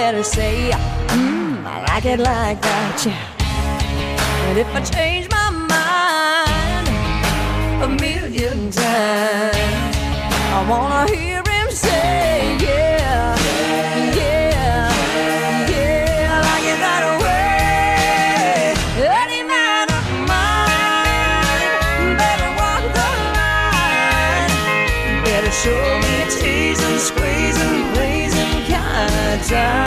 better 0.06 0.24
say, 0.24 0.70
Mmm, 1.18 1.65
I 1.65 1.82
like 1.89 2.06
it 2.06 2.20
like 2.20 2.62
that, 2.62 3.06
yeah. 3.08 4.48
And 4.48 4.56
if 4.60 4.70
I 4.80 4.82
change 4.96 5.28
my 5.32 5.50
mind 5.74 6.88
a 7.86 7.88
million 8.06 8.70
times, 8.70 9.96
I 10.58 10.60
wanna 10.70 11.02
hear 11.12 11.41
him 11.54 11.70
say, 11.72 12.56
yeah, 12.68 13.36
yeah, 14.22 14.94
yeah, 15.74 16.36
I 16.36 16.38
like 16.50 16.68
it 16.74 16.80
that 16.86 17.04
way. 17.26 18.78
Any 19.24 19.41
man 19.54 19.88
of 20.00 20.06
mine 20.32 22.12
better 22.22 22.52
walk 22.62 22.84
the 23.00 23.10
line, 23.39 24.54
better 25.26 25.54
show 25.63 25.86
me 26.04 26.15
teasing, 26.36 27.00
squeezing, 27.10 27.78
blazing 27.94 28.56
kind 28.70 29.15
of 29.34 29.38
time. 29.50 29.85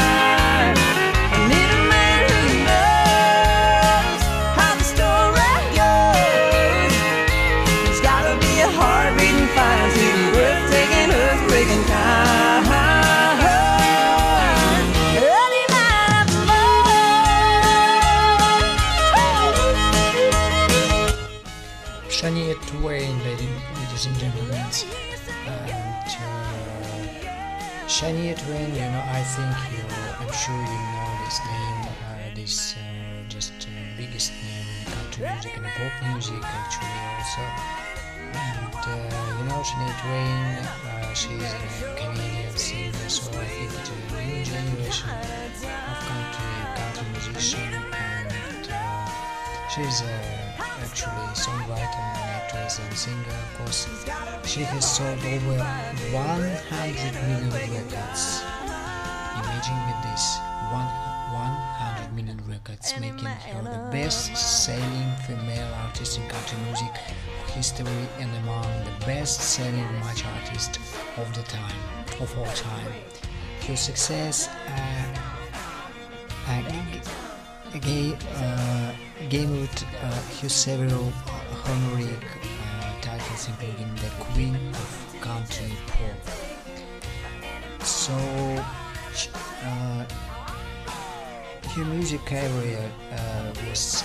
Uh, 25.48 26.48
Shania 27.88 28.36
Twain, 28.36 28.70
you 28.74 28.80
know, 28.92 29.04
I 29.08 29.22
think 29.24 29.54
you, 29.72 29.82
I'm 30.20 30.32
sure 30.32 30.54
you 30.54 30.80
know 30.92 31.10
this 31.24 31.38
name, 31.46 31.80
uh, 31.88 32.34
this 32.34 32.76
uh, 32.76 32.80
just 33.28 33.52
uh, 33.64 33.70
biggest 33.96 34.32
name 34.44 34.66
in 34.80 34.92
country 34.92 35.24
music 35.32 35.56
and 35.56 35.66
pop 35.66 35.94
music 36.12 36.42
actually 36.44 37.00
also. 37.16 37.44
And 38.28 38.74
uh, 38.76 38.92
you 39.38 39.44
know, 39.48 39.60
Shania 39.64 39.94
Twain, 40.02 40.68
uh, 40.68 41.14
she's 41.14 41.42
a 41.42 41.94
Canadian 41.96 42.56
singer, 42.56 43.08
so 43.08 43.32
I 43.32 43.44
think 43.44 43.72
it's 43.72 43.88
a 43.88 43.92
new 44.20 44.44
generation 44.44 45.08
of 45.08 45.98
country 46.08 46.52
country 46.76 47.06
musician, 47.12 47.72
and 47.92 48.30
she's 49.72 50.02
actually 50.58 51.28
songwriter 51.34 52.06
and 52.20 52.27
actress 52.48 52.78
and 52.78 52.94
singer. 52.96 53.16
Of 53.28 53.58
course, 53.58 53.86
she 54.44 54.60
has 54.62 54.96
sold 54.96 55.18
over 55.18 55.58
100 55.58 57.14
million 57.28 57.50
records. 57.50 58.42
Imagine 59.36 59.80
with 59.86 60.00
this, 60.08 60.38
one, 60.72 60.88
100 61.36 62.12
million 62.14 62.40
records, 62.48 62.94
making 63.00 63.26
her 63.26 63.62
the 63.62 63.90
best-selling 63.92 65.10
female 65.26 65.72
artist 65.84 66.18
in 66.18 66.28
country 66.28 66.58
music 66.64 66.94
history 67.52 68.08
and 68.18 68.30
among 68.44 68.64
the 68.84 69.06
best-selling 69.06 69.90
match 70.00 70.24
artists 70.24 70.78
of 71.16 71.34
the 71.34 71.42
time, 71.42 71.76
of 72.20 72.38
all 72.38 72.52
time. 72.54 72.92
Her 73.66 73.76
success 73.76 74.48
uh, 74.48 75.14
uh, 76.46 76.62
gave, 77.80 78.16
uh, 78.36 78.92
gave 79.28 79.50
uh, 79.50 80.20
her 80.40 80.48
several 80.48 81.12
honorific 81.68 82.24
uh, 82.24 83.00
titles, 83.00 83.48
including 83.48 83.94
the 83.96 84.10
Queen 84.24 84.56
of 84.72 85.16
Country 85.20 85.72
Pop. 85.86 86.20
So, 87.84 88.14
uh, 89.64 90.04
her 91.74 91.84
music 91.84 92.24
career 92.24 92.90
uh, 93.12 93.52
was 93.68 94.02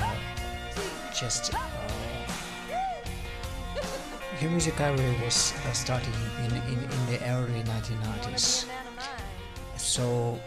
uh, 0.00 0.14
just. 1.14 1.54
Uh, 1.54 1.58
her 4.40 4.48
music 4.50 4.76
career 4.76 5.14
was 5.24 5.52
uh, 5.64 5.72
starting 5.72 6.12
in, 6.44 6.52
in, 6.68 6.78
in 6.78 7.06
the 7.08 7.18
early 7.28 7.62
1990s. 7.64 8.66
So, 9.76 10.38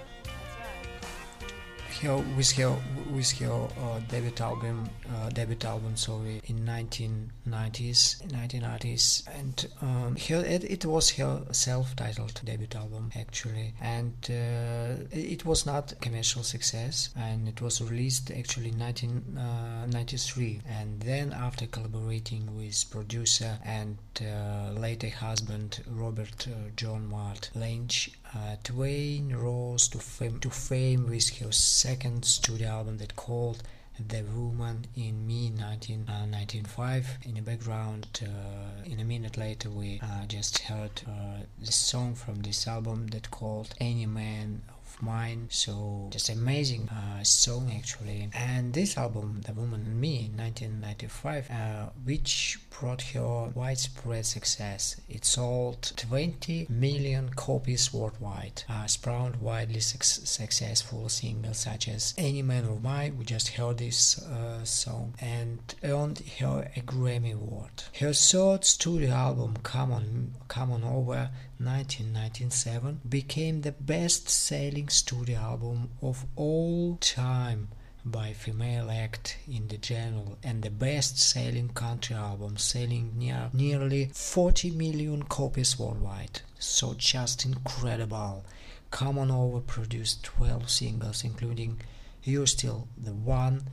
her, 2.01 2.17
with 2.37 2.51
her 2.53 2.75
with 3.13 3.31
her 3.39 3.51
uh, 3.51 3.99
debut 4.07 4.31
album 4.39 4.89
uh, 5.09 5.29
debut 5.29 5.57
album 5.65 5.95
sorry 5.95 6.41
in 6.45 6.59
1990s 6.59 8.21
1990s 8.27 9.27
and 9.37 9.67
um, 9.81 10.15
her, 10.27 10.43
it, 10.45 10.63
it 10.63 10.85
was 10.85 11.09
her 11.11 11.41
self-titled 11.51 12.41
debut 12.45 12.67
album 12.75 13.11
actually. 13.15 13.73
And 13.81 14.13
uh, 14.29 15.03
it 15.11 15.45
was 15.45 15.65
not 15.65 15.91
a 15.91 15.95
commercial 15.95 16.43
success. 16.43 17.09
And 17.15 17.47
it 17.47 17.61
was 17.61 17.81
released 17.81 18.31
actually 18.31 18.69
in 18.69 18.79
1993 18.79 20.61
and 20.67 21.01
then 21.01 21.33
after 21.33 21.65
collaborating 21.67 22.55
with 22.55 22.85
producer 22.89 23.57
and 23.65 23.97
uh, 24.21 24.71
later 24.71 25.09
husband 25.09 25.83
Robert 25.89 26.47
uh, 26.47 26.69
John 26.75 27.09
Mutt 27.09 27.49
Lange 27.55 28.09
uh, 28.35 28.55
Twain 28.63 29.35
rose 29.35 29.87
to 29.89 29.97
fame, 29.97 30.39
to 30.39 30.49
fame 30.49 31.09
with 31.09 31.29
her 31.39 31.51
second 31.51 32.25
studio 32.25 32.67
album 32.67 32.97
that 32.97 33.15
called 33.15 33.63
The 33.99 34.23
Woman 34.23 34.85
in 34.95 35.25
Me 35.25 35.49
1995. 35.49 37.17
in 37.25 37.35
the 37.35 37.41
background, 37.41 38.07
uh, 38.23 38.83
in 38.85 38.99
a 38.99 39.03
minute 39.03 39.37
later, 39.37 39.69
we 39.69 39.99
uh, 40.01 40.25
just 40.27 40.59
heard 40.59 41.01
uh, 41.07 41.43
the 41.59 41.71
song 41.71 42.15
from 42.15 42.41
this 42.41 42.67
album 42.67 43.07
that 43.07 43.31
called 43.31 43.73
Any 43.79 44.05
Man 44.05 44.61
Mine. 45.01 45.47
So, 45.49 46.07
just 46.11 46.29
amazing 46.29 46.89
uh, 46.89 47.23
song 47.23 47.71
actually. 47.75 48.29
And 48.33 48.73
this 48.73 48.97
album, 48.97 49.41
The 49.45 49.53
Woman 49.53 49.85
in 49.85 49.99
Me 49.99 50.29
1995, 50.35 51.49
uh, 51.49 51.89
which 52.03 52.59
brought 52.69 53.01
her 53.13 53.51
widespread 53.53 54.25
success. 54.25 54.99
It 55.09 55.25
sold 55.25 55.91
20 55.95 56.67
million 56.69 57.29
copies 57.29 57.93
worldwide, 57.93 58.63
uh, 58.69 58.87
spawned 58.87 59.37
widely 59.37 59.79
suc- 59.79 60.03
successful 60.03 61.09
singles 61.09 61.57
such 61.57 61.87
as 61.87 62.13
Any 62.17 62.41
Man 62.41 62.65
of 62.65 62.83
Mine, 62.83 63.17
we 63.17 63.25
just 63.25 63.49
heard 63.49 63.77
this 63.77 64.21
uh, 64.23 64.63
song, 64.63 65.13
and 65.19 65.59
earned 65.83 66.21
her 66.39 66.71
a 66.75 66.81
Grammy 66.81 67.33
Award. 67.33 67.83
Her 67.99 68.13
third 68.13 68.63
studio 68.65 69.11
album, 69.11 69.57
Come 69.63 69.91
On, 69.91 70.33
Come 70.47 70.71
On 70.71 70.83
Over 70.83 71.29
1997, 71.59 73.01
became 73.07 73.61
the 73.61 73.73
best 73.73 74.29
selling 74.29 74.89
studio 74.89 75.37
album 75.37 75.89
of 76.01 76.25
all 76.35 76.95
time 76.97 77.67
by 78.05 78.31
female 78.33 78.89
act 78.89 79.37
in 79.47 79.67
the 79.67 79.77
genre 79.81 80.37
and 80.41 80.63
the 80.63 80.69
best-selling 80.69 81.69
country 81.69 82.15
album 82.15 82.57
selling 82.57 83.11
near 83.17 83.49
nearly 83.53 84.09
40 84.13 84.71
million 84.71 85.23
copies 85.23 85.77
worldwide. 85.77 86.41
So 86.57 86.93
just 86.93 87.45
incredible. 87.45 88.45
Come 88.89 89.19
on 89.19 89.29
over 89.29 89.59
produced 89.59 90.23
12 90.23 90.69
singles 90.69 91.23
including 91.23 91.81
you're 92.23 92.47
still 92.47 92.87
the 92.97 93.13
one 93.13 93.63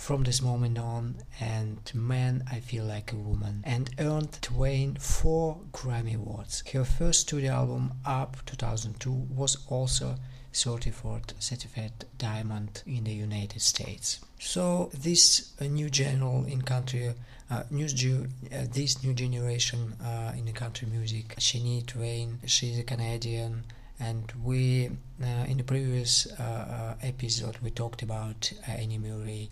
from 0.00 0.24
this 0.24 0.40
moment 0.40 0.78
on 0.78 1.14
and 1.40 1.78
Man 1.94 2.42
I 2.50 2.60
Feel 2.60 2.84
Like 2.84 3.12
a 3.12 3.16
Woman 3.16 3.62
and 3.64 3.90
earned 3.98 4.40
Twain 4.40 4.96
four 4.96 5.58
Grammy 5.72 6.16
Awards. 6.16 6.64
Her 6.72 6.84
first 6.84 7.20
studio 7.20 7.52
album 7.52 7.92
Up 8.06 8.38
2002 8.46 9.10
was 9.10 9.58
also 9.68 10.16
certified 10.52 11.34
certified 11.38 11.92
diamond 12.16 12.82
in 12.86 13.04
the 13.04 13.12
United 13.12 13.60
States. 13.60 14.20
So 14.38 14.90
this 14.94 15.52
uh, 15.60 15.64
new 15.66 15.90
genre 15.92 16.44
in 16.44 16.62
country, 16.62 17.12
uh, 17.50 17.64
new 17.70 17.84
uh, 17.86 18.64
this 18.72 19.04
new 19.04 19.12
generation 19.12 19.96
uh, 20.02 20.32
in 20.34 20.50
country 20.54 20.88
music, 20.88 21.36
Shania 21.36 21.86
Twain, 21.86 22.38
she's 22.46 22.78
a 22.78 22.84
Canadian, 22.84 23.64
And 24.00 24.32
we, 24.42 24.90
uh, 25.22 25.44
in 25.46 25.58
the 25.58 25.64
previous 25.64 26.26
uh, 26.26 26.42
uh, 26.42 26.94
episode, 27.02 27.58
we 27.62 27.70
talked 27.70 28.02
about 28.02 28.50
Annie 28.66 28.98
Murray. 28.98 29.50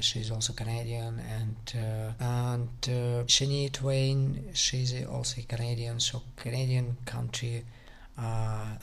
She's 0.00 0.32
also 0.32 0.52
Canadian, 0.52 1.20
and 1.20 1.56
and 2.18 2.68
Shania 3.28 3.70
Twain. 3.70 4.50
She's 4.52 4.92
also 5.06 5.40
Canadian, 5.46 6.00
so 6.00 6.22
Canadian 6.34 6.96
country 7.04 7.64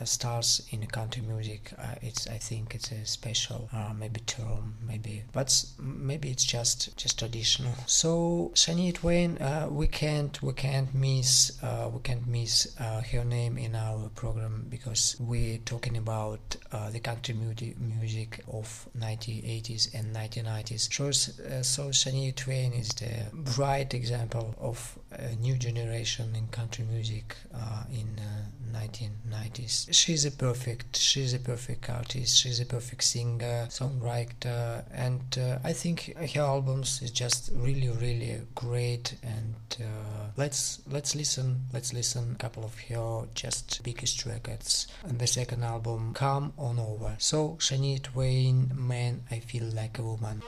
stars 0.03 0.61
in 0.71 0.85
country 0.87 1.21
music. 1.21 1.73
Uh, 1.77 1.95
it's 2.01 2.27
I 2.27 2.37
think 2.37 2.75
it's 2.75 2.91
a 2.91 3.05
special 3.05 3.69
uh, 3.73 3.93
maybe 3.97 4.21
term, 4.21 4.75
maybe, 4.85 5.23
but 5.33 5.65
maybe 5.79 6.29
it's 6.29 6.43
just 6.43 6.95
just 6.97 7.19
traditional. 7.19 7.73
So 7.87 8.51
Shania 8.53 8.93
Twain, 8.93 9.37
uh, 9.37 9.67
we 9.69 9.87
can't 9.87 10.41
we 10.41 10.53
can't 10.53 10.93
miss 10.93 11.61
uh, 11.63 11.89
we 11.93 11.99
can't 12.01 12.27
miss 12.27 12.75
uh, 12.79 13.01
her 13.11 13.23
name 13.23 13.57
in 13.57 13.75
our 13.75 14.09
program 14.09 14.65
because 14.69 15.15
we're 15.19 15.59
talking 15.59 15.97
about 15.97 16.55
uh, 16.71 16.89
the 16.89 16.99
country 16.99 17.33
music 17.33 18.43
of 18.51 18.87
1980s 18.97 19.93
and 19.93 20.15
1990s. 20.15 20.93
So, 20.93 21.07
uh, 21.07 21.61
so 21.61 21.89
Shania 21.89 22.35
Twain 22.35 22.73
is 22.73 22.89
the 22.89 23.11
bright 23.33 23.93
example 23.93 24.55
of 24.59 24.97
a 25.11 25.35
new 25.35 25.55
generation 25.55 26.35
in 26.35 26.47
country 26.47 26.85
music 26.85 27.35
uh, 27.53 27.83
in 27.91 28.19
uh, 28.19 28.45
1990s. 28.75 29.87
She's 29.93 30.25
a 30.25 30.31
perfect, 30.31 30.97
she's 30.97 31.33
a 31.33 31.39
perfect 31.39 31.89
artist. 31.89 32.37
She's 32.37 32.59
a 32.59 32.65
perfect 32.65 33.03
singer, 33.03 33.67
songwriter, 33.69 34.83
and 34.91 35.21
uh, 35.39 35.59
I 35.63 35.73
think 35.73 36.15
her 36.33 36.41
albums 36.41 37.01
is 37.01 37.11
just 37.11 37.51
really, 37.55 37.89
really 37.89 38.41
great. 38.53 39.15
And 39.23 39.55
uh, 39.79 40.29
let's 40.37 40.81
let's 40.89 41.15
listen, 41.15 41.61
let's 41.73 41.93
listen 41.93 42.33
a 42.33 42.37
couple 42.37 42.63
of 42.63 42.77
her 42.79 43.25
just 43.33 43.81
biggest 43.83 44.25
records. 44.25 44.87
And 45.03 45.19
the 45.19 45.27
second 45.27 45.63
album, 45.63 46.13
Come 46.13 46.53
On 46.57 46.79
Over. 46.79 47.15
So 47.17 47.57
Shania 47.59 48.01
Twain, 48.01 48.71
Man, 48.75 49.23
I 49.31 49.39
Feel 49.39 49.65
Like 49.65 49.99
a 49.99 50.03
Woman. 50.03 50.41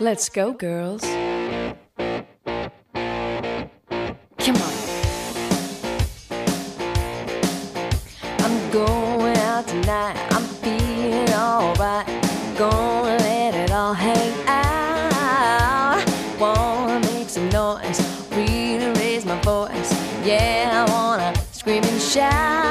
Let's 0.00 0.28
go, 0.28 0.52
girls. 0.52 1.02
Come 4.38 4.56
on. 4.56 4.74
I'm 8.40 8.70
going 8.70 9.36
out 9.38 9.68
tonight. 9.68 10.16
I'm 10.32 10.42
feeling 10.62 11.32
alright. 11.32 12.06
Gonna 12.58 13.16
let 13.18 13.54
it 13.54 13.70
all 13.70 13.94
hang 13.94 14.34
out. 14.48 16.04
Wanna 16.40 17.00
make 17.12 17.28
some 17.28 17.48
noise. 17.50 18.00
Really 18.32 18.90
raise 18.98 19.24
my 19.24 19.40
voice. 19.42 19.92
Yeah, 20.24 20.84
I 20.86 20.90
wanna 20.90 21.32
scream 21.52 21.84
and 21.84 22.00
shout. 22.02 22.63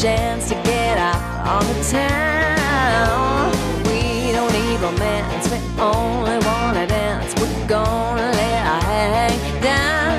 Chance 0.00 0.48
to 0.48 0.54
get 0.64 0.96
out 0.96 1.20
on 1.46 1.62
the 1.66 1.84
town. 1.90 3.52
We 3.84 4.32
don't 4.32 4.50
need 4.50 4.80
romance, 4.80 5.50
we 5.50 5.58
only 5.78 6.38
wanna 6.46 6.86
dance. 6.86 7.34
We're 7.38 7.68
gonna 7.68 8.32
let 8.32 8.66
our 8.66 8.80
hang 8.80 9.62
down. 9.62 10.09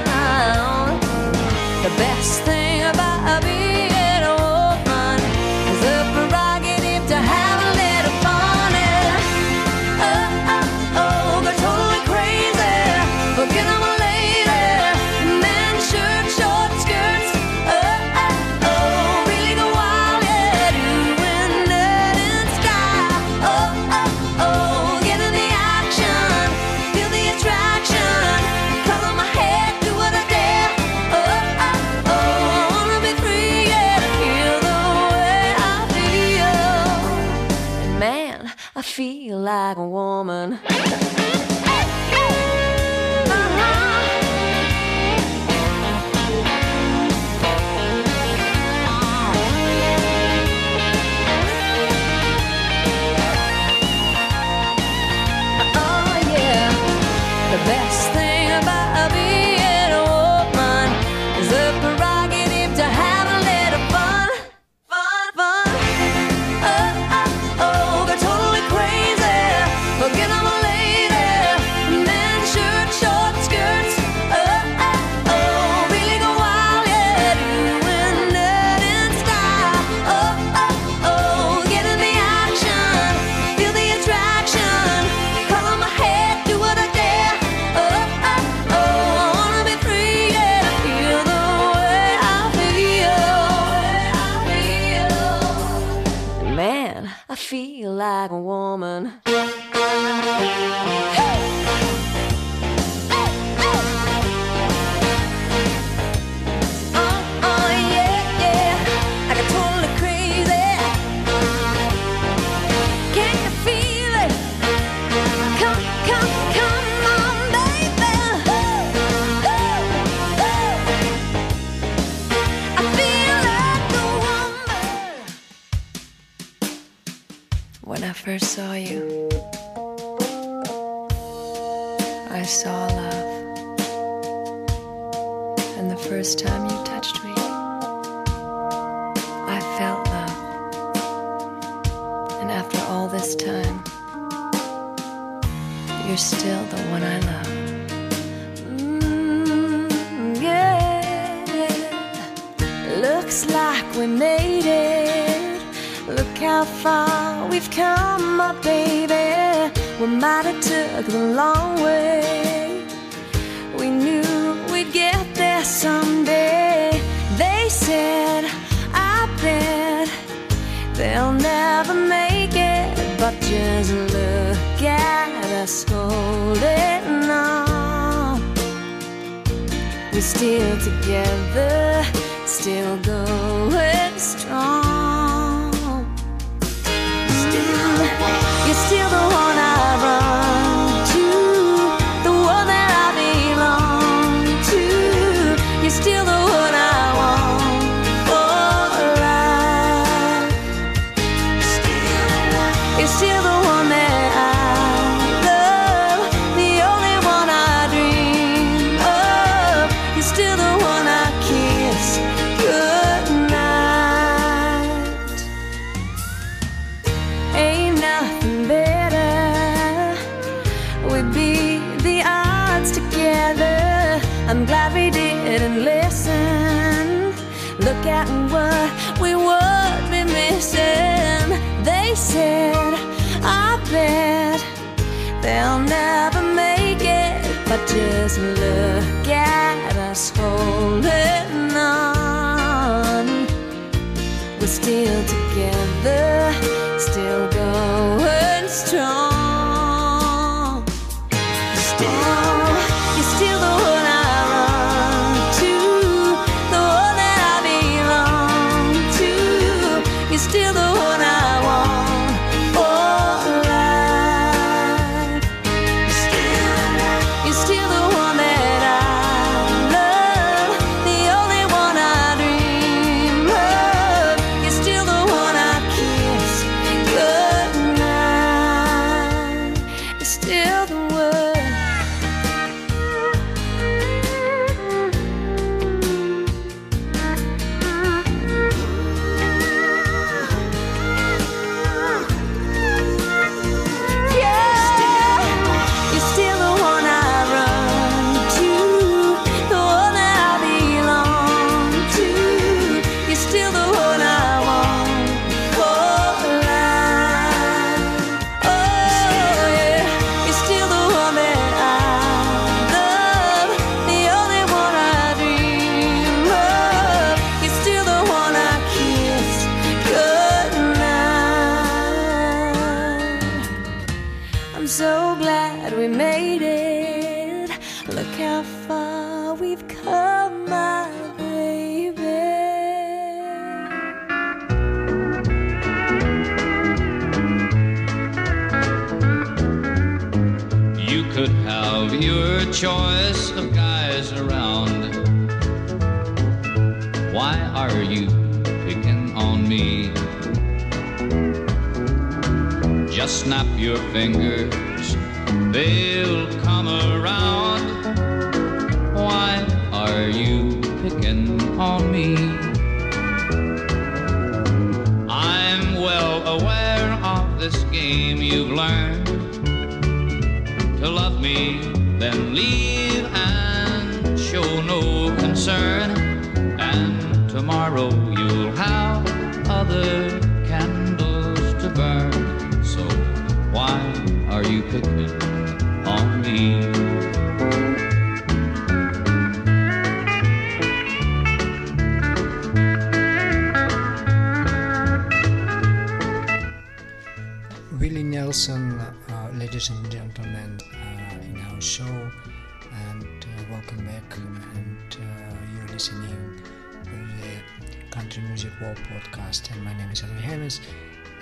and 402.94 403.46
uh, 403.46 403.64
welcome 403.72 404.06
back. 404.06 404.38
And 404.38 404.98
uh, 405.12 405.56
you're 405.76 405.88
listening 405.88 406.62
to 407.04 407.10
the 407.10 408.10
Country 408.12 408.44
Music 408.44 408.72
World 408.82 408.98
podcast, 408.98 409.72
and 409.72 409.84
my 409.84 409.94
name 409.98 410.10
is 410.12 410.22
Henry 410.22 410.42
Hammers. 410.42 410.82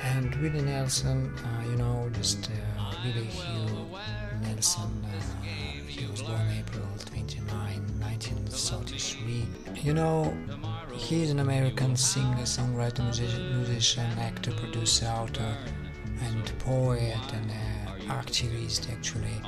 And 0.02 0.34
Willie 0.36 0.62
Nelson, 0.62 1.34
uh, 1.38 1.64
you 1.70 1.76
know, 1.76 2.10
just 2.14 2.50
Willie 3.04 3.26
Hugh 3.26 3.88
Nelson. 4.42 5.04
he 5.88 6.06
was 6.06 6.22
born 6.22 6.48
April 6.58 6.88
29, 7.06 7.48
1933. 8.00 9.46
You 9.82 9.94
know, 9.94 10.34
he 10.94 11.24
is 11.24 11.32
an 11.32 11.40
American 11.40 11.96
singer, 11.96 12.44
songwriter, 12.44 13.04
musician, 13.04 13.58
musician 13.58 14.06
actor, 14.20 14.52
producer, 14.52 15.08
author, 15.08 15.58
and 16.22 16.60
poet 16.60 17.34
and 17.34 17.52
uh, 17.52 18.14
activist 18.14 18.92
actually. 18.92 19.42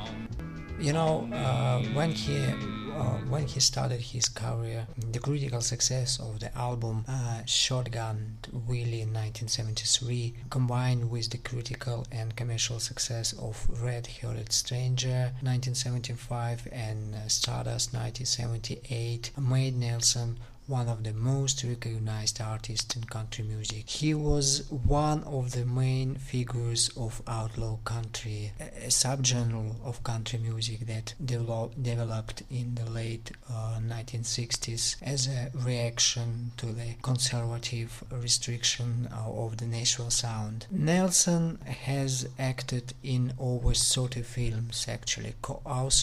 You 0.82 0.94
know, 0.94 1.30
uh, 1.32 1.84
when 1.94 2.12
he 2.12 2.38
uh, 2.44 3.18
when 3.30 3.46
he 3.46 3.60
started 3.60 4.02
his 4.02 4.28
career, 4.28 4.88
the 5.12 5.20
critical 5.20 5.62
success 5.62 6.20
of 6.20 6.40
the 6.40 6.56
album 6.58 7.06
uh, 7.08 7.42
Shotgun 7.46 8.40
Willie 8.52 9.02
in 9.02 9.14
1973, 9.14 10.34
combined 10.50 11.12
with 11.12 11.30
the 11.30 11.38
critical 11.38 12.08
and 12.12 12.36
commercial 12.36 12.80
success 12.80 13.32
of 13.34 13.68
Red 13.70 14.08
Headed 14.08 14.52
Stranger 14.52 15.34
1975 15.42 16.68
and 16.72 17.16
Stardust 17.32 17.94
1978, 17.94 19.32
made 19.38 19.78
Nelson 19.78 20.40
one 20.68 20.88
of 20.88 21.04
the 21.04 21.14
most 21.14 21.64
recognized 21.64 22.40
artists 22.42 22.96
in 22.96 23.04
country 23.04 23.44
music. 23.44 23.90
He 23.90 24.14
was 24.14 24.70
one 24.70 25.24
of 25.24 25.52
the 25.52 25.66
main 25.66 26.16
figures 26.16 26.90
of 26.96 27.22
outlaw 27.28 27.78
country, 27.84 28.52
a 28.60 28.88
subgenre 28.88 29.76
of 29.84 30.04
country 30.04 30.40
music 30.40 30.82
that 30.88 31.14
develop, 31.24 31.74
developed 31.82 32.44
in 32.50 32.76
the 32.76 32.90
late 32.90 33.32
uh, 33.50 33.80
1960s 33.82 34.96
as 35.02 35.28
a 35.28 35.52
reaction 35.54 36.52
to 36.58 36.68
the 36.68 36.96
conservative 37.02 38.04
restriction 38.12 39.10
uh, 39.12 39.30
of 39.30 39.58
the 39.58 39.66
natural 39.66 40.10
sound. 40.10 40.68
Nelson 40.72 41.60
has 41.66 42.28
acted 42.40 42.94
in 43.04 43.34
over 43.40 43.74
30 43.74 44.22
films 44.22 44.86
actually, 44.88 45.34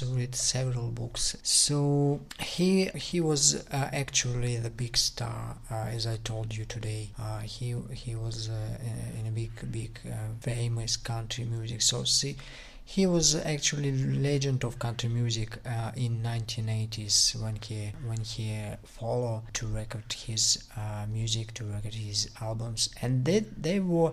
read 0.06 0.34
several 0.34 0.88
books. 0.90 1.36
So 1.42 2.20
he 2.40 2.86
he 2.94 3.20
was 3.20 3.66
uh, 3.70 3.90
actually 3.92 4.47
the 4.57 4.70
big 4.70 4.96
star, 4.96 5.57
uh, 5.70 5.74
as 5.74 6.07
I 6.07 6.16
told 6.16 6.57
you 6.57 6.64
today. 6.64 7.11
Uh, 7.18 7.40
he 7.40 7.74
he 7.92 8.14
was 8.14 8.49
uh, 8.49 8.78
in 9.18 9.26
a 9.26 9.30
big 9.30 9.51
big 9.70 9.99
famous 10.40 10.96
country 10.96 11.44
music. 11.44 11.82
So 11.82 12.05
see, 12.05 12.36
he 12.88 13.05
was 13.05 13.34
actually 13.34 13.92
legend 13.92 14.64
of 14.64 14.78
country 14.78 15.11
music 15.11 15.59
uh, 15.66 15.92
in 15.94 16.22
1980s 16.22 17.38
when 17.38 17.57
he 17.57 17.92
when 18.07 18.22
he 18.22 18.51
followed 18.82 19.42
to 19.53 19.66
record 19.66 20.11
his 20.11 20.64
uh, 20.74 21.05
music 21.12 21.53
to 21.53 21.64
record 21.64 21.92
his 21.92 22.30
albums 22.40 22.88
and 23.03 23.26
they 23.26 23.40
they 23.40 23.78
were 23.78 24.12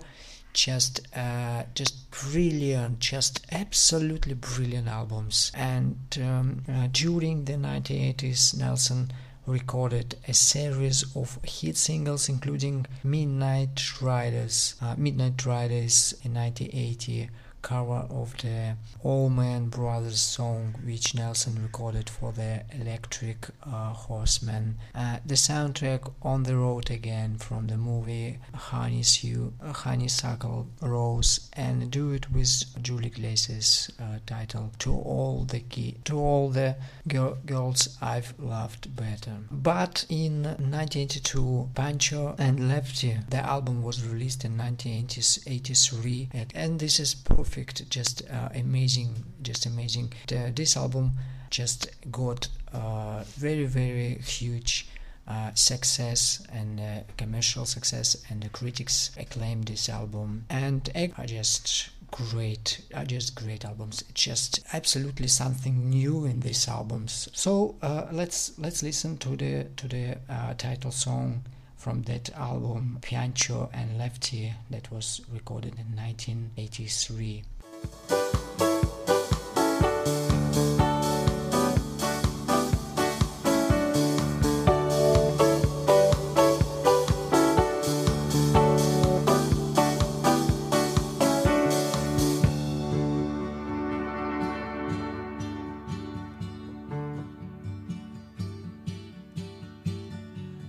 just 0.52 1.00
uh, 1.16 1.64
just 1.74 2.12
brilliant 2.12 3.00
just 3.00 3.46
absolutely 3.50 4.34
brilliant 4.34 4.90
albums 4.90 5.54
and 5.56 5.98
um, 6.22 6.62
during 6.92 7.46
the 7.46 7.54
1980s 7.54 8.58
Nelson 8.58 9.10
recorded 9.48 10.16
a 10.28 10.34
series 10.34 11.16
of 11.16 11.40
hit 11.44 11.78
singles 11.78 12.28
including 12.30 12.86
Midnight 13.04 14.02
Riders, 14.02 14.76
uh, 14.82 14.96
Midnight 14.98 15.46
Riders 15.46 16.14
in 16.24 16.34
1980 16.34 17.30
cover 17.66 18.06
of 18.12 18.38
the 18.44 18.76
Allman 19.04 19.70
Brothers 19.70 20.20
song, 20.20 20.76
which 20.86 21.16
Nelson 21.16 21.64
recorded 21.64 22.12
for 22.12 22.32
the 22.32 22.62
Electric 22.80 23.48
uh, 23.64 23.92
Horseman. 23.92 24.78
Uh, 24.94 25.18
the 25.26 25.34
soundtrack 25.34 26.14
"On 26.22 26.44
the 26.44 26.56
Road 26.56 26.92
Again" 26.92 27.40
from 27.40 27.66
the 27.66 27.78
movie 27.78 28.38
Honeysuckle, 28.54 30.68
Rose, 30.80 31.50
and 31.54 31.90
"Do 31.90 32.12
It 32.12 32.32
with 32.32 32.66
Julio 32.86 33.08
Iglesias" 33.08 33.92
uh, 34.00 34.20
title 34.28 34.72
"To 34.84 34.94
All 34.94 35.46
the 35.46 35.62
Key, 35.62 35.96
To 36.06 36.20
All 36.20 36.50
the 36.50 36.76
Girl, 37.08 37.40
Girls 37.48 37.98
I've 38.00 38.36
Loved 38.38 38.96
Better." 38.96 39.38
But 39.50 40.06
in 40.08 40.44
1982, 40.44 41.72
Pancho 41.74 42.36
and 42.38 42.70
Lefty, 42.70 43.18
the 43.28 43.38
album 43.38 43.82
was 43.82 44.06
released 44.06 44.46
in 44.46 44.56
1983, 44.56 46.30
and 46.54 46.80
this 46.80 47.00
is 47.00 47.16
perfect 47.16 47.55
perfect, 47.56 47.90
just 47.90 48.22
uh, 48.30 48.50
amazing, 48.54 49.24
just 49.42 49.66
amazing. 49.66 50.12
This 50.28 50.76
album 50.76 51.14
just 51.50 51.88
got 52.12 52.50
uh, 52.74 53.24
very, 53.38 53.66
very 53.66 54.16
huge 54.16 54.88
uh, 55.28 55.52
success 55.54 56.46
and 56.52 56.80
uh, 56.80 56.84
commercial 57.18 57.66
success, 57.66 58.18
and 58.30 58.44
the 58.44 58.50
critics 58.50 59.12
acclaimed 59.18 59.68
this 59.68 59.88
album. 59.88 60.46
And 60.50 60.90
are 61.18 61.26
just 61.26 61.90
great, 62.12 62.82
are 62.94 63.06
just 63.06 63.36
great 63.36 63.64
albums. 63.64 64.04
Just 64.14 64.60
absolutely 64.74 65.28
something 65.28 65.90
new 65.90 66.26
in 66.26 66.42
these 66.42 66.68
albums. 66.68 67.30
So 67.34 67.76
uh, 67.82 68.08
let's 68.12 68.52
let's 68.60 68.84
listen 68.84 69.18
to 69.20 69.38
the 69.38 69.68
to 69.78 69.88
the 69.88 70.18
uh, 70.30 70.56
title 70.56 70.92
song 70.92 71.44
from 71.86 72.02
that 72.02 72.32
album 72.34 72.98
Pancho 73.00 73.70
and 73.72 74.00
Lefty 74.00 74.52
that 74.72 74.92
was 74.92 75.22
recorded 75.32 75.76
in 75.78 75.96
1983. 75.96 77.44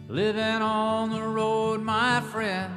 Living 0.09 0.63
on 0.63 1.11
the 1.11 1.21
road, 1.21 1.83
my 1.83 2.21
friend, 2.21 2.73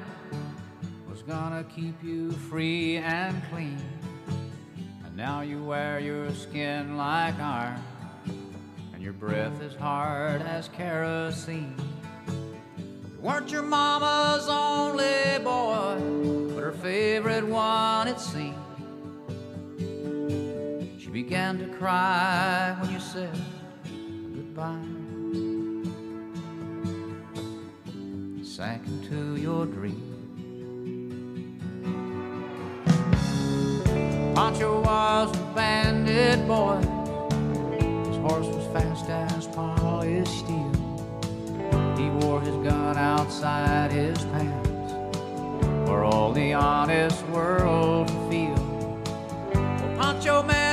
was 1.08 1.22
gonna 1.22 1.64
keep 1.64 2.04
you 2.04 2.32
free 2.32 2.98
and 2.98 3.40
clean. 3.52 3.80
And 5.06 5.16
now 5.16 5.42
you 5.42 5.64
wear 5.64 6.00
your 6.00 6.34
skin 6.34 6.98
like 6.98 7.40
iron, 7.40 7.80
and 8.94 9.04
your 9.04 9.14
breath 9.14 9.62
is 9.62 9.76
hard 9.76 10.42
as 10.42 10.70
kerosene. 10.70 11.76
You 12.28 13.20
weren't 13.22 13.52
your 13.52 13.62
mama's 13.62 14.48
only 14.50 15.38
boy, 15.44 16.56
but 16.56 16.64
her 16.64 16.76
favorite 16.82 17.46
one, 17.46 18.08
it 18.08 18.20
seemed. 18.20 18.56
She 21.00 21.10
began 21.10 21.60
to 21.60 21.68
cry 21.78 22.76
when 22.80 22.92
you 22.92 23.00
said 23.00 23.40
goodbye. 24.34 24.99
Sank 28.60 28.86
into 28.88 29.38
your 29.38 29.66
dream. 29.66 30.04
Pancho 34.36 34.82
was 34.82 35.34
a 35.34 35.44
bandit 35.56 36.46
boy. 36.46 36.76
His 38.10 38.18
horse 38.18 38.48
was 38.48 38.68
fast 38.74 39.10
as 39.10 39.48
polished 39.48 40.40
steel. 40.40 40.74
He 41.96 42.10
wore 42.20 42.42
his 42.42 42.58
gun 42.58 42.98
outside 42.98 43.94
his 43.94 44.18
pants 44.26 44.92
for 45.88 46.04
all 46.04 46.34
the 46.34 46.54
honest 46.54 47.26
world 47.28 48.10
to 48.10 48.14
feel. 48.30 48.60
Well, 49.54 49.98
Pancho 49.98 50.44
met 50.44 50.69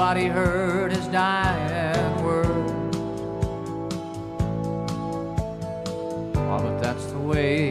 Nobody 0.00 0.28
heard 0.28 0.92
his 0.92 1.06
dying 1.08 2.24
words. 2.24 2.96
Oh, 6.36 6.58
but 6.62 6.80
that's 6.80 7.04
the 7.12 7.18
way 7.18 7.69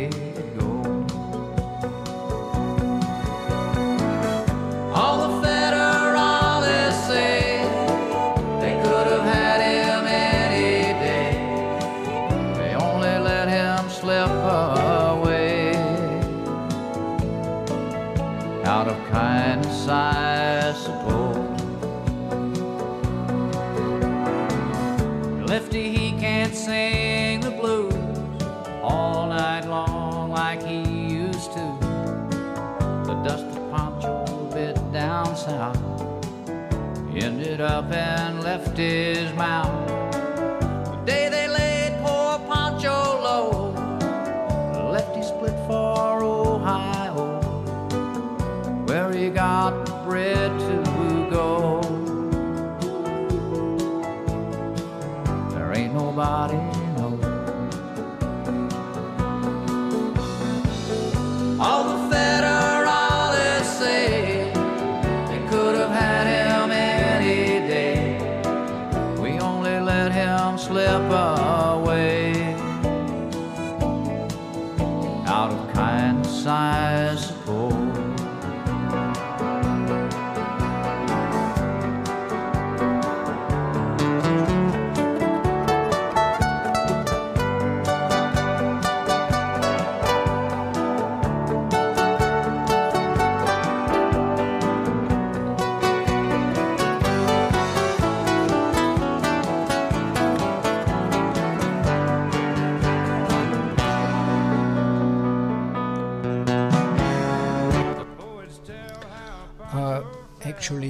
Lefty, 25.50 25.90
he 25.90 26.12
can't 26.12 26.54
sing 26.54 27.40
the 27.40 27.50
blues 27.50 27.92
all 28.84 29.28
night 29.30 29.66
long 29.66 30.30
like 30.30 30.62
he 30.62 30.84
used 30.84 31.52
to. 31.54 31.78
The 33.08 33.20
dusty 33.26 33.60
Pancho 33.72 34.52
bit 34.54 34.76
down 34.94 35.36
south 35.36 35.76
ended 37.16 37.62
up 37.62 37.92
in 37.92 38.42
Lefty's 38.42 39.34
mouth. 39.34 39.99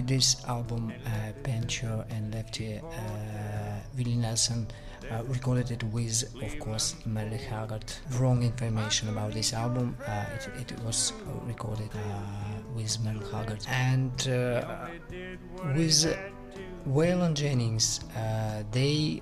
This 0.09 0.43
album, 0.47 0.91
uh, 1.05 1.33
Pancho 1.43 2.03
and 2.09 2.33
Lefty 2.33 2.79
uh, 2.79 2.81
Willie 3.95 4.15
Nelson 4.15 4.67
uh, 5.11 5.23
recorded 5.25 5.69
it 5.69 5.83
with, 5.83 6.23
of 6.41 6.57
course, 6.57 6.95
Merle 7.05 7.37
Haggard. 7.37 7.85
Wrong 8.17 8.41
information 8.41 9.09
about 9.09 9.33
this 9.33 9.53
album. 9.53 9.95
Uh, 10.07 10.25
it, 10.57 10.71
it 10.71 10.79
was 10.79 11.13
recorded 11.45 11.91
uh, 11.93 11.99
with 12.75 12.99
Merle 13.03 13.23
Haggard 13.31 13.63
and 13.69 14.27
uh, 14.29 14.87
with 15.75 16.17
Waylon 16.87 17.35
Jennings. 17.35 17.99
Uh, 18.17 18.63
they 18.71 19.21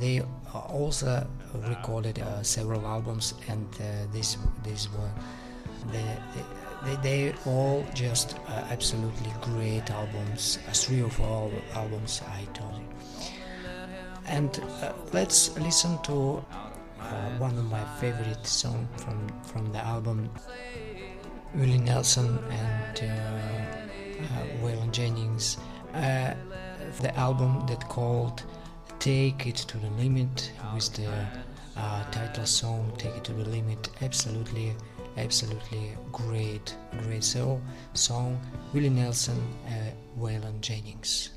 they 0.00 0.20
also 0.52 1.24
recorded 1.68 2.20
several 2.42 2.84
albums, 2.84 3.34
and 3.46 3.68
uh, 3.80 4.12
these 4.12 4.36
these 4.64 4.88
were 4.90 5.12
the, 5.92 6.02
they, 6.84 6.96
they 6.96 7.34
all 7.46 7.84
just 7.94 8.36
uh, 8.48 8.64
absolutely 8.70 9.32
great 9.40 9.90
albums, 9.90 10.58
uh, 10.68 10.72
three 10.72 11.02
or 11.02 11.10
four 11.10 11.50
albums 11.74 12.22
I 12.28 12.44
told 12.52 12.74
you. 12.76 12.84
And 14.26 14.60
uh, 14.82 14.92
let's 15.12 15.56
listen 15.58 15.98
to 16.04 16.44
uh, 17.00 17.30
one 17.38 17.56
of 17.58 17.70
my 17.70 17.84
favorite 18.00 18.46
songs 18.46 18.88
from, 19.02 19.28
from 19.44 19.72
the 19.72 19.78
album, 19.78 20.30
Willie 21.54 21.78
Nelson 21.78 22.38
and 22.50 23.02
uh, 23.02 23.04
uh, 23.04 24.46
Waylon 24.62 24.92
Jennings, 24.92 25.58
the 25.92 27.16
album 27.16 27.66
that 27.66 27.88
called 27.88 28.44
Take 28.98 29.46
It 29.46 29.56
to 29.56 29.78
the 29.78 29.90
Limit 29.90 30.52
with 30.74 30.92
the 30.94 31.26
title 32.10 32.46
song 32.46 32.92
Take 32.96 33.16
It 33.16 33.24
to 33.24 33.32
the 33.32 33.44
Limit. 33.44 33.90
Absolutely 34.00 34.74
absolutely 35.16 35.96
great, 36.12 36.76
great 37.02 37.24
soul 37.24 37.60
song. 37.94 38.40
Willie 38.72 38.90
Nelson, 38.90 39.40
uh, 39.66 39.90
Waylon 40.18 40.60
Jennings. 40.60 41.30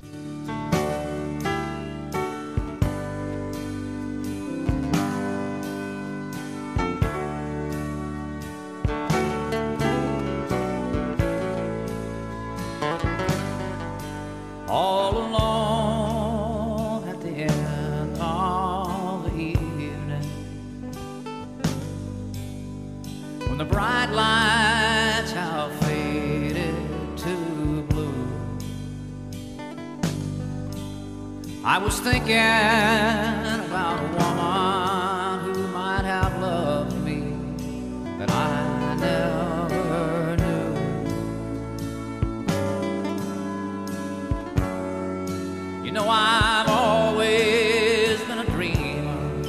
Know 45.98 46.08
I've 46.08 46.68
always 46.68 48.20
been 48.28 48.38
a 48.38 48.44
dreamer. 48.44 49.42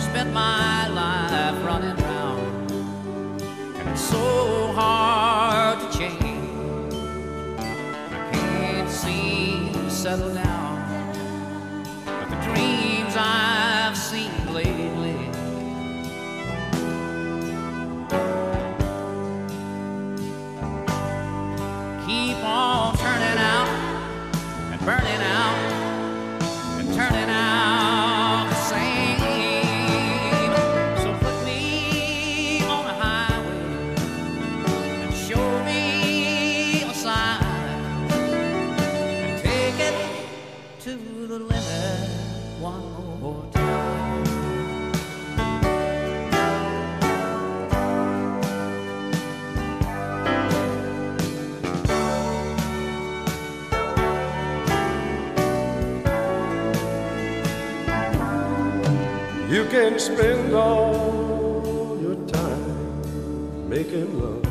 Spent 0.00 0.32
my 0.32 0.88
life 0.88 1.62
running 1.62 1.96
round, 1.96 2.70
and 3.76 3.88
it's 3.90 4.00
so 4.00 4.72
hard 4.72 5.78
to 5.80 5.98
change. 5.98 6.94
I 8.12 8.30
can't 8.32 8.90
seem 8.90 9.72
to 9.74 9.90
settle 9.90 10.33
spend 60.16 60.54
all 60.54 61.98
your 62.00 62.14
time 62.28 63.68
making 63.68 64.20
love. 64.20 64.44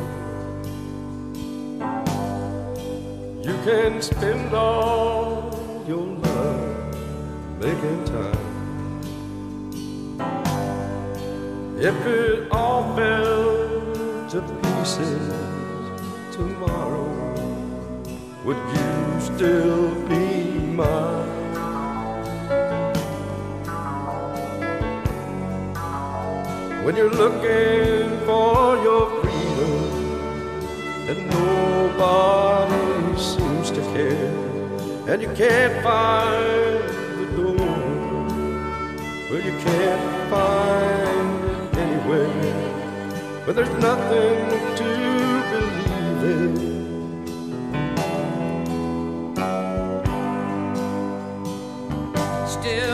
You 3.46 3.54
can 3.64 4.02
spend 4.02 4.54
all 4.54 5.84
your 5.88 6.04
love 6.26 7.58
making 7.58 8.04
time. 8.04 8.44
If 11.78 11.96
it 12.06 12.52
all 12.52 12.94
fell 12.94 13.80
to 14.32 14.40
pieces 14.62 15.32
tomorrow, 16.30 17.08
would 18.44 18.62
you 18.76 19.20
still 19.20 19.93
when 26.84 26.94
you're 26.96 27.08
looking 27.08 28.10
for 28.26 28.76
your 28.82 29.08
freedom 29.22 29.72
and 31.08 31.18
nobody 31.30 33.18
seems 33.18 33.70
to 33.70 33.80
care. 33.94 34.30
And 35.08 35.22
you 35.22 35.30
can't 35.34 35.82
find 35.82 36.84
the 37.20 37.26
door. 37.36 37.56
Well 39.30 39.42
you 39.48 39.56
can't 39.66 40.30
find 40.30 41.44
it 41.44 41.74
anywhere. 41.84 42.54
But 43.46 43.52
there's 43.56 43.76
nothing 43.90 44.38
to 44.80 44.88
believe 45.52 46.22
in. 46.34 46.74
Still, 52.46 52.93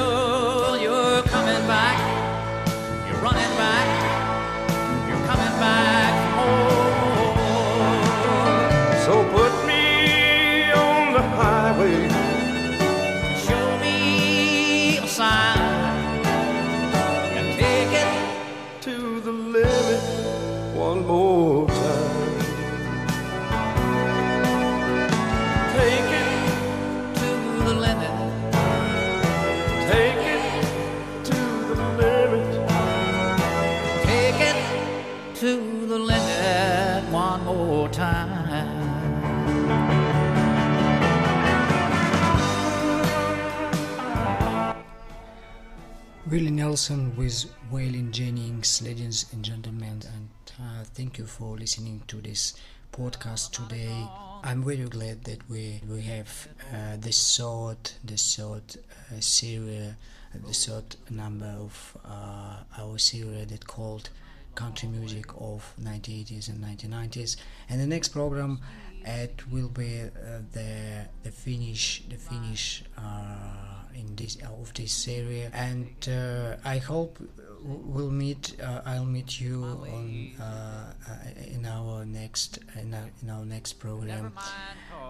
Willie 46.40 46.52
Nelson 46.52 47.14
with 47.16 47.52
Waylon 47.70 48.12
Jennings, 48.12 48.80
ladies 48.80 49.26
and 49.30 49.44
gentlemen, 49.44 50.00
and 50.14 50.28
uh, 50.58 50.84
thank 50.84 51.18
you 51.18 51.26
for 51.26 51.54
listening 51.54 52.02
to 52.08 52.16
this 52.22 52.54
podcast 52.94 53.50
today. 53.52 54.08
I'm 54.42 54.64
very 54.64 54.88
glad 54.88 55.24
that 55.24 55.46
we 55.50 55.82
we 55.86 56.00
have 56.00 56.48
uh, 56.72 56.96
this 56.98 57.36
third 57.36 57.90
this 58.02 58.36
third 58.36 58.62
uh, 58.74 59.20
series, 59.20 59.92
the 60.32 60.54
third 60.54 60.96
number 61.10 61.54
of 61.60 61.98
uh, 62.06 62.56
our 62.78 62.96
series 62.96 63.48
that 63.48 63.66
called 63.66 64.08
country 64.54 64.88
music 64.88 65.26
of 65.38 65.74
1980s 65.78 66.48
and 66.48 66.64
1990s. 66.64 67.36
And 67.68 67.78
the 67.82 67.86
next 67.86 68.08
program 68.08 68.60
it 69.04 69.42
will 69.50 69.68
be 69.68 70.02
uh, 70.02 70.40
the 70.52 71.06
the 71.22 71.30
finish 71.30 72.02
the 72.08 72.16
finish 72.16 72.82
uh, 72.98 73.80
in 73.94 74.16
this 74.16 74.36
of 74.36 74.72
this 74.74 74.92
series. 74.92 75.50
And 75.52 75.88
uh, 76.08 76.56
I 76.64 76.78
hope 76.78 77.18
we'll 77.62 78.10
meet. 78.10 78.56
Uh, 78.62 78.80
I'll 78.86 79.04
meet 79.04 79.40
you 79.40 79.64
on 79.64 80.30
uh, 80.40 80.92
uh, 81.08 81.14
in 81.46 81.66
our 81.66 82.04
next 82.04 82.58
in 82.80 82.94
our, 82.94 83.10
in 83.22 83.30
our 83.30 83.44
next 83.44 83.74
program, 83.74 84.32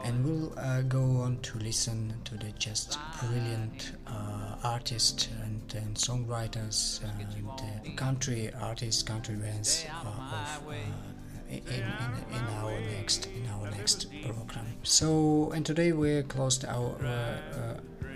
and 0.05 0.25
we'll 0.25 0.59
uh, 0.59 0.83
go 0.83 1.03
on 1.23 1.39
to 1.43 1.59
listen 1.59 2.15
to 2.25 2.37
the 2.37 2.51
just 2.59 2.99
brilliant 3.21 3.93
uh, 4.07 4.57
artists 4.65 5.29
and, 5.43 5.63
and 5.75 5.97
songwriters 5.97 7.01
and 7.03 7.27
uh, 7.61 7.97
country 7.97 8.51
artists, 8.61 9.03
country 9.03 9.37
bands 9.37 9.85
of. 10.05 10.63
In, 11.51 11.59
in, 11.67 11.83
in 12.37 12.45
our 12.63 12.79
next 12.81 13.27
in 13.27 13.45
our 13.49 13.71
next 13.73 14.07
program. 14.23 14.67
So 14.85 15.51
and 15.53 15.67
today 15.67 15.91
we 15.93 16.23
closed 16.23 16.65
our 16.65 16.95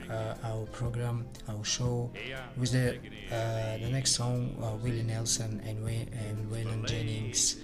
uh, 0.08 0.34
our 0.44 0.66
program, 0.66 1.26
our 1.48 1.64
show, 1.64 2.10
with 2.56 2.70
the 2.72 2.98
uh, 3.34 3.78
the 3.78 3.90
next 3.90 4.12
song, 4.12 4.54
uh, 4.62 4.76
Willie 4.82 5.02
Nelson 5.02 5.60
and, 5.66 5.78
and 5.88 6.50
Waylon 6.52 6.86
Jennings, 6.86 7.56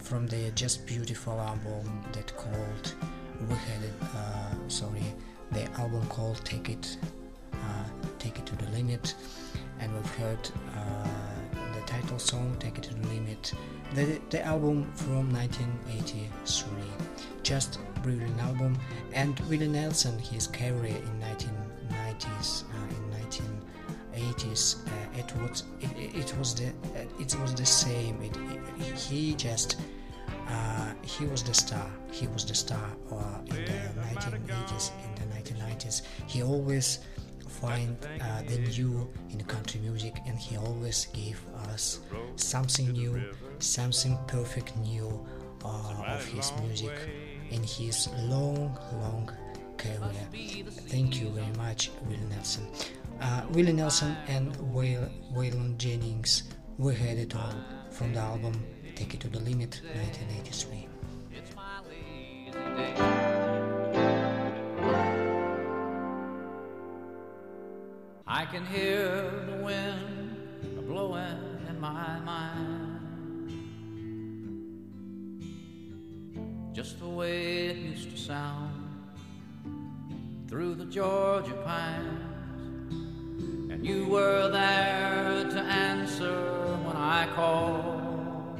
from 0.00 0.28
the 0.28 0.50
Just 0.54 0.86
Beautiful 0.86 1.40
album 1.40 2.04
that 2.12 2.36
called 2.36 2.94
We 3.48 3.54
Had 3.54 3.82
It, 3.82 4.70
sorry, 4.70 5.02
the 5.50 5.64
album 5.80 6.06
called 6.06 6.44
Take 6.44 6.68
It, 6.68 6.96
Take 8.18 8.38
It 8.38 8.46
to 8.46 8.56
the 8.56 8.70
Limit, 8.70 9.14
and 9.80 9.92
we've 9.92 10.14
heard 10.16 10.44
the 11.74 11.80
title 11.86 12.18
song 12.18 12.56
Take 12.60 12.78
It 12.78 12.84
to 12.84 12.94
the 12.94 13.08
Limit, 13.08 13.52
the, 13.94 14.20
the 14.30 14.44
album 14.44 14.90
from 14.94 15.32
1983, 15.32 16.72
just 17.42 17.78
brilliant 18.02 18.40
album, 18.40 18.78
and 19.12 19.38
Willie 19.48 19.68
Nelson 19.68 20.18
his 20.18 20.46
career 20.46 20.96
in 20.96 21.20
1990s, 21.20 22.64
uh, 22.64 22.76
in 22.96 24.22
1980s, 24.22 24.86
uh, 24.86 25.18
it 25.18 25.36
was 25.36 25.64
it, 25.80 25.90
it 26.14 26.38
was 26.38 26.54
the 26.54 26.72
it 27.20 27.36
was 27.40 27.54
the 27.54 27.66
same. 27.66 28.20
It, 28.22 28.36
it, 28.86 28.98
he 28.98 29.34
just 29.34 29.78
uh, 30.48 30.92
he 31.02 31.26
was 31.26 31.42
the 31.42 31.54
star. 31.54 31.90
He 32.10 32.26
was 32.28 32.44
the 32.44 32.54
star 32.54 32.90
uh, 33.10 33.38
in 33.46 33.64
the 33.64 33.72
1980s, 34.12 34.90
in 35.04 35.28
the 35.28 35.34
1990s. 35.34 36.02
He 36.26 36.42
always 36.42 37.00
find 37.48 37.96
uh, 38.20 38.42
the 38.48 38.58
new 38.58 39.08
in 39.30 39.40
country 39.44 39.80
music, 39.80 40.14
and 40.26 40.38
he 40.38 40.56
always 40.56 41.06
gave 41.12 41.40
us 41.68 42.00
something 42.36 42.90
new, 42.92 43.22
something 43.62 44.18
perfect 44.26 44.76
new 44.78 45.24
uh, 45.64 46.04
of 46.06 46.24
his 46.26 46.52
music 46.62 46.92
in 47.50 47.62
his 47.62 48.08
long, 48.18 48.78
long 49.00 49.30
career. 49.76 50.26
Thank 50.88 51.20
you 51.20 51.28
very 51.30 51.52
much, 51.56 51.90
Willie 52.06 52.26
Nelson. 52.30 52.66
Uh, 53.20 53.42
Willie 53.50 53.72
Nelson 53.72 54.16
and 54.28 54.52
Waylon 54.74 55.10
Waylon 55.32 55.76
Jennings, 55.78 56.44
we 56.78 56.94
had 56.94 57.18
it 57.18 57.36
all 57.36 57.54
from 57.90 58.12
the 58.14 58.20
album 58.20 58.64
Take 58.94 59.14
It 59.14 59.20
to 59.20 59.28
the 59.28 59.40
Limit 59.40 59.80
1983. 59.94 60.88
I 68.26 68.46
can 68.46 68.64
hear 68.66 69.44
the 69.46 69.62
wind 69.62 70.86
blowing 70.86 71.66
in 71.68 71.78
my 71.78 72.18
mind. 72.20 72.91
Just 76.72 76.98
the 77.00 77.08
way 77.08 77.66
it 77.66 77.76
used 77.76 78.10
to 78.10 78.16
sound 78.16 78.88
through 80.48 80.74
the 80.74 80.86
Georgia 80.86 81.52
pines. 81.66 82.22
And 83.70 83.84
you 83.84 84.06
were 84.06 84.48
there 84.48 85.44
to 85.50 85.58
answer 85.60 86.78
when 86.82 86.96
I 86.96 87.28
called. 87.34 88.58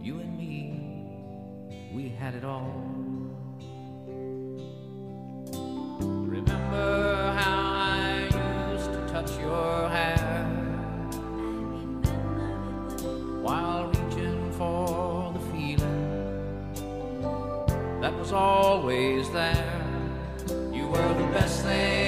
You 0.00 0.20
and 0.20 0.38
me, 0.38 1.90
we 1.92 2.08
had 2.10 2.36
it 2.36 2.44
all. 2.44 2.85
Were 21.46 22.05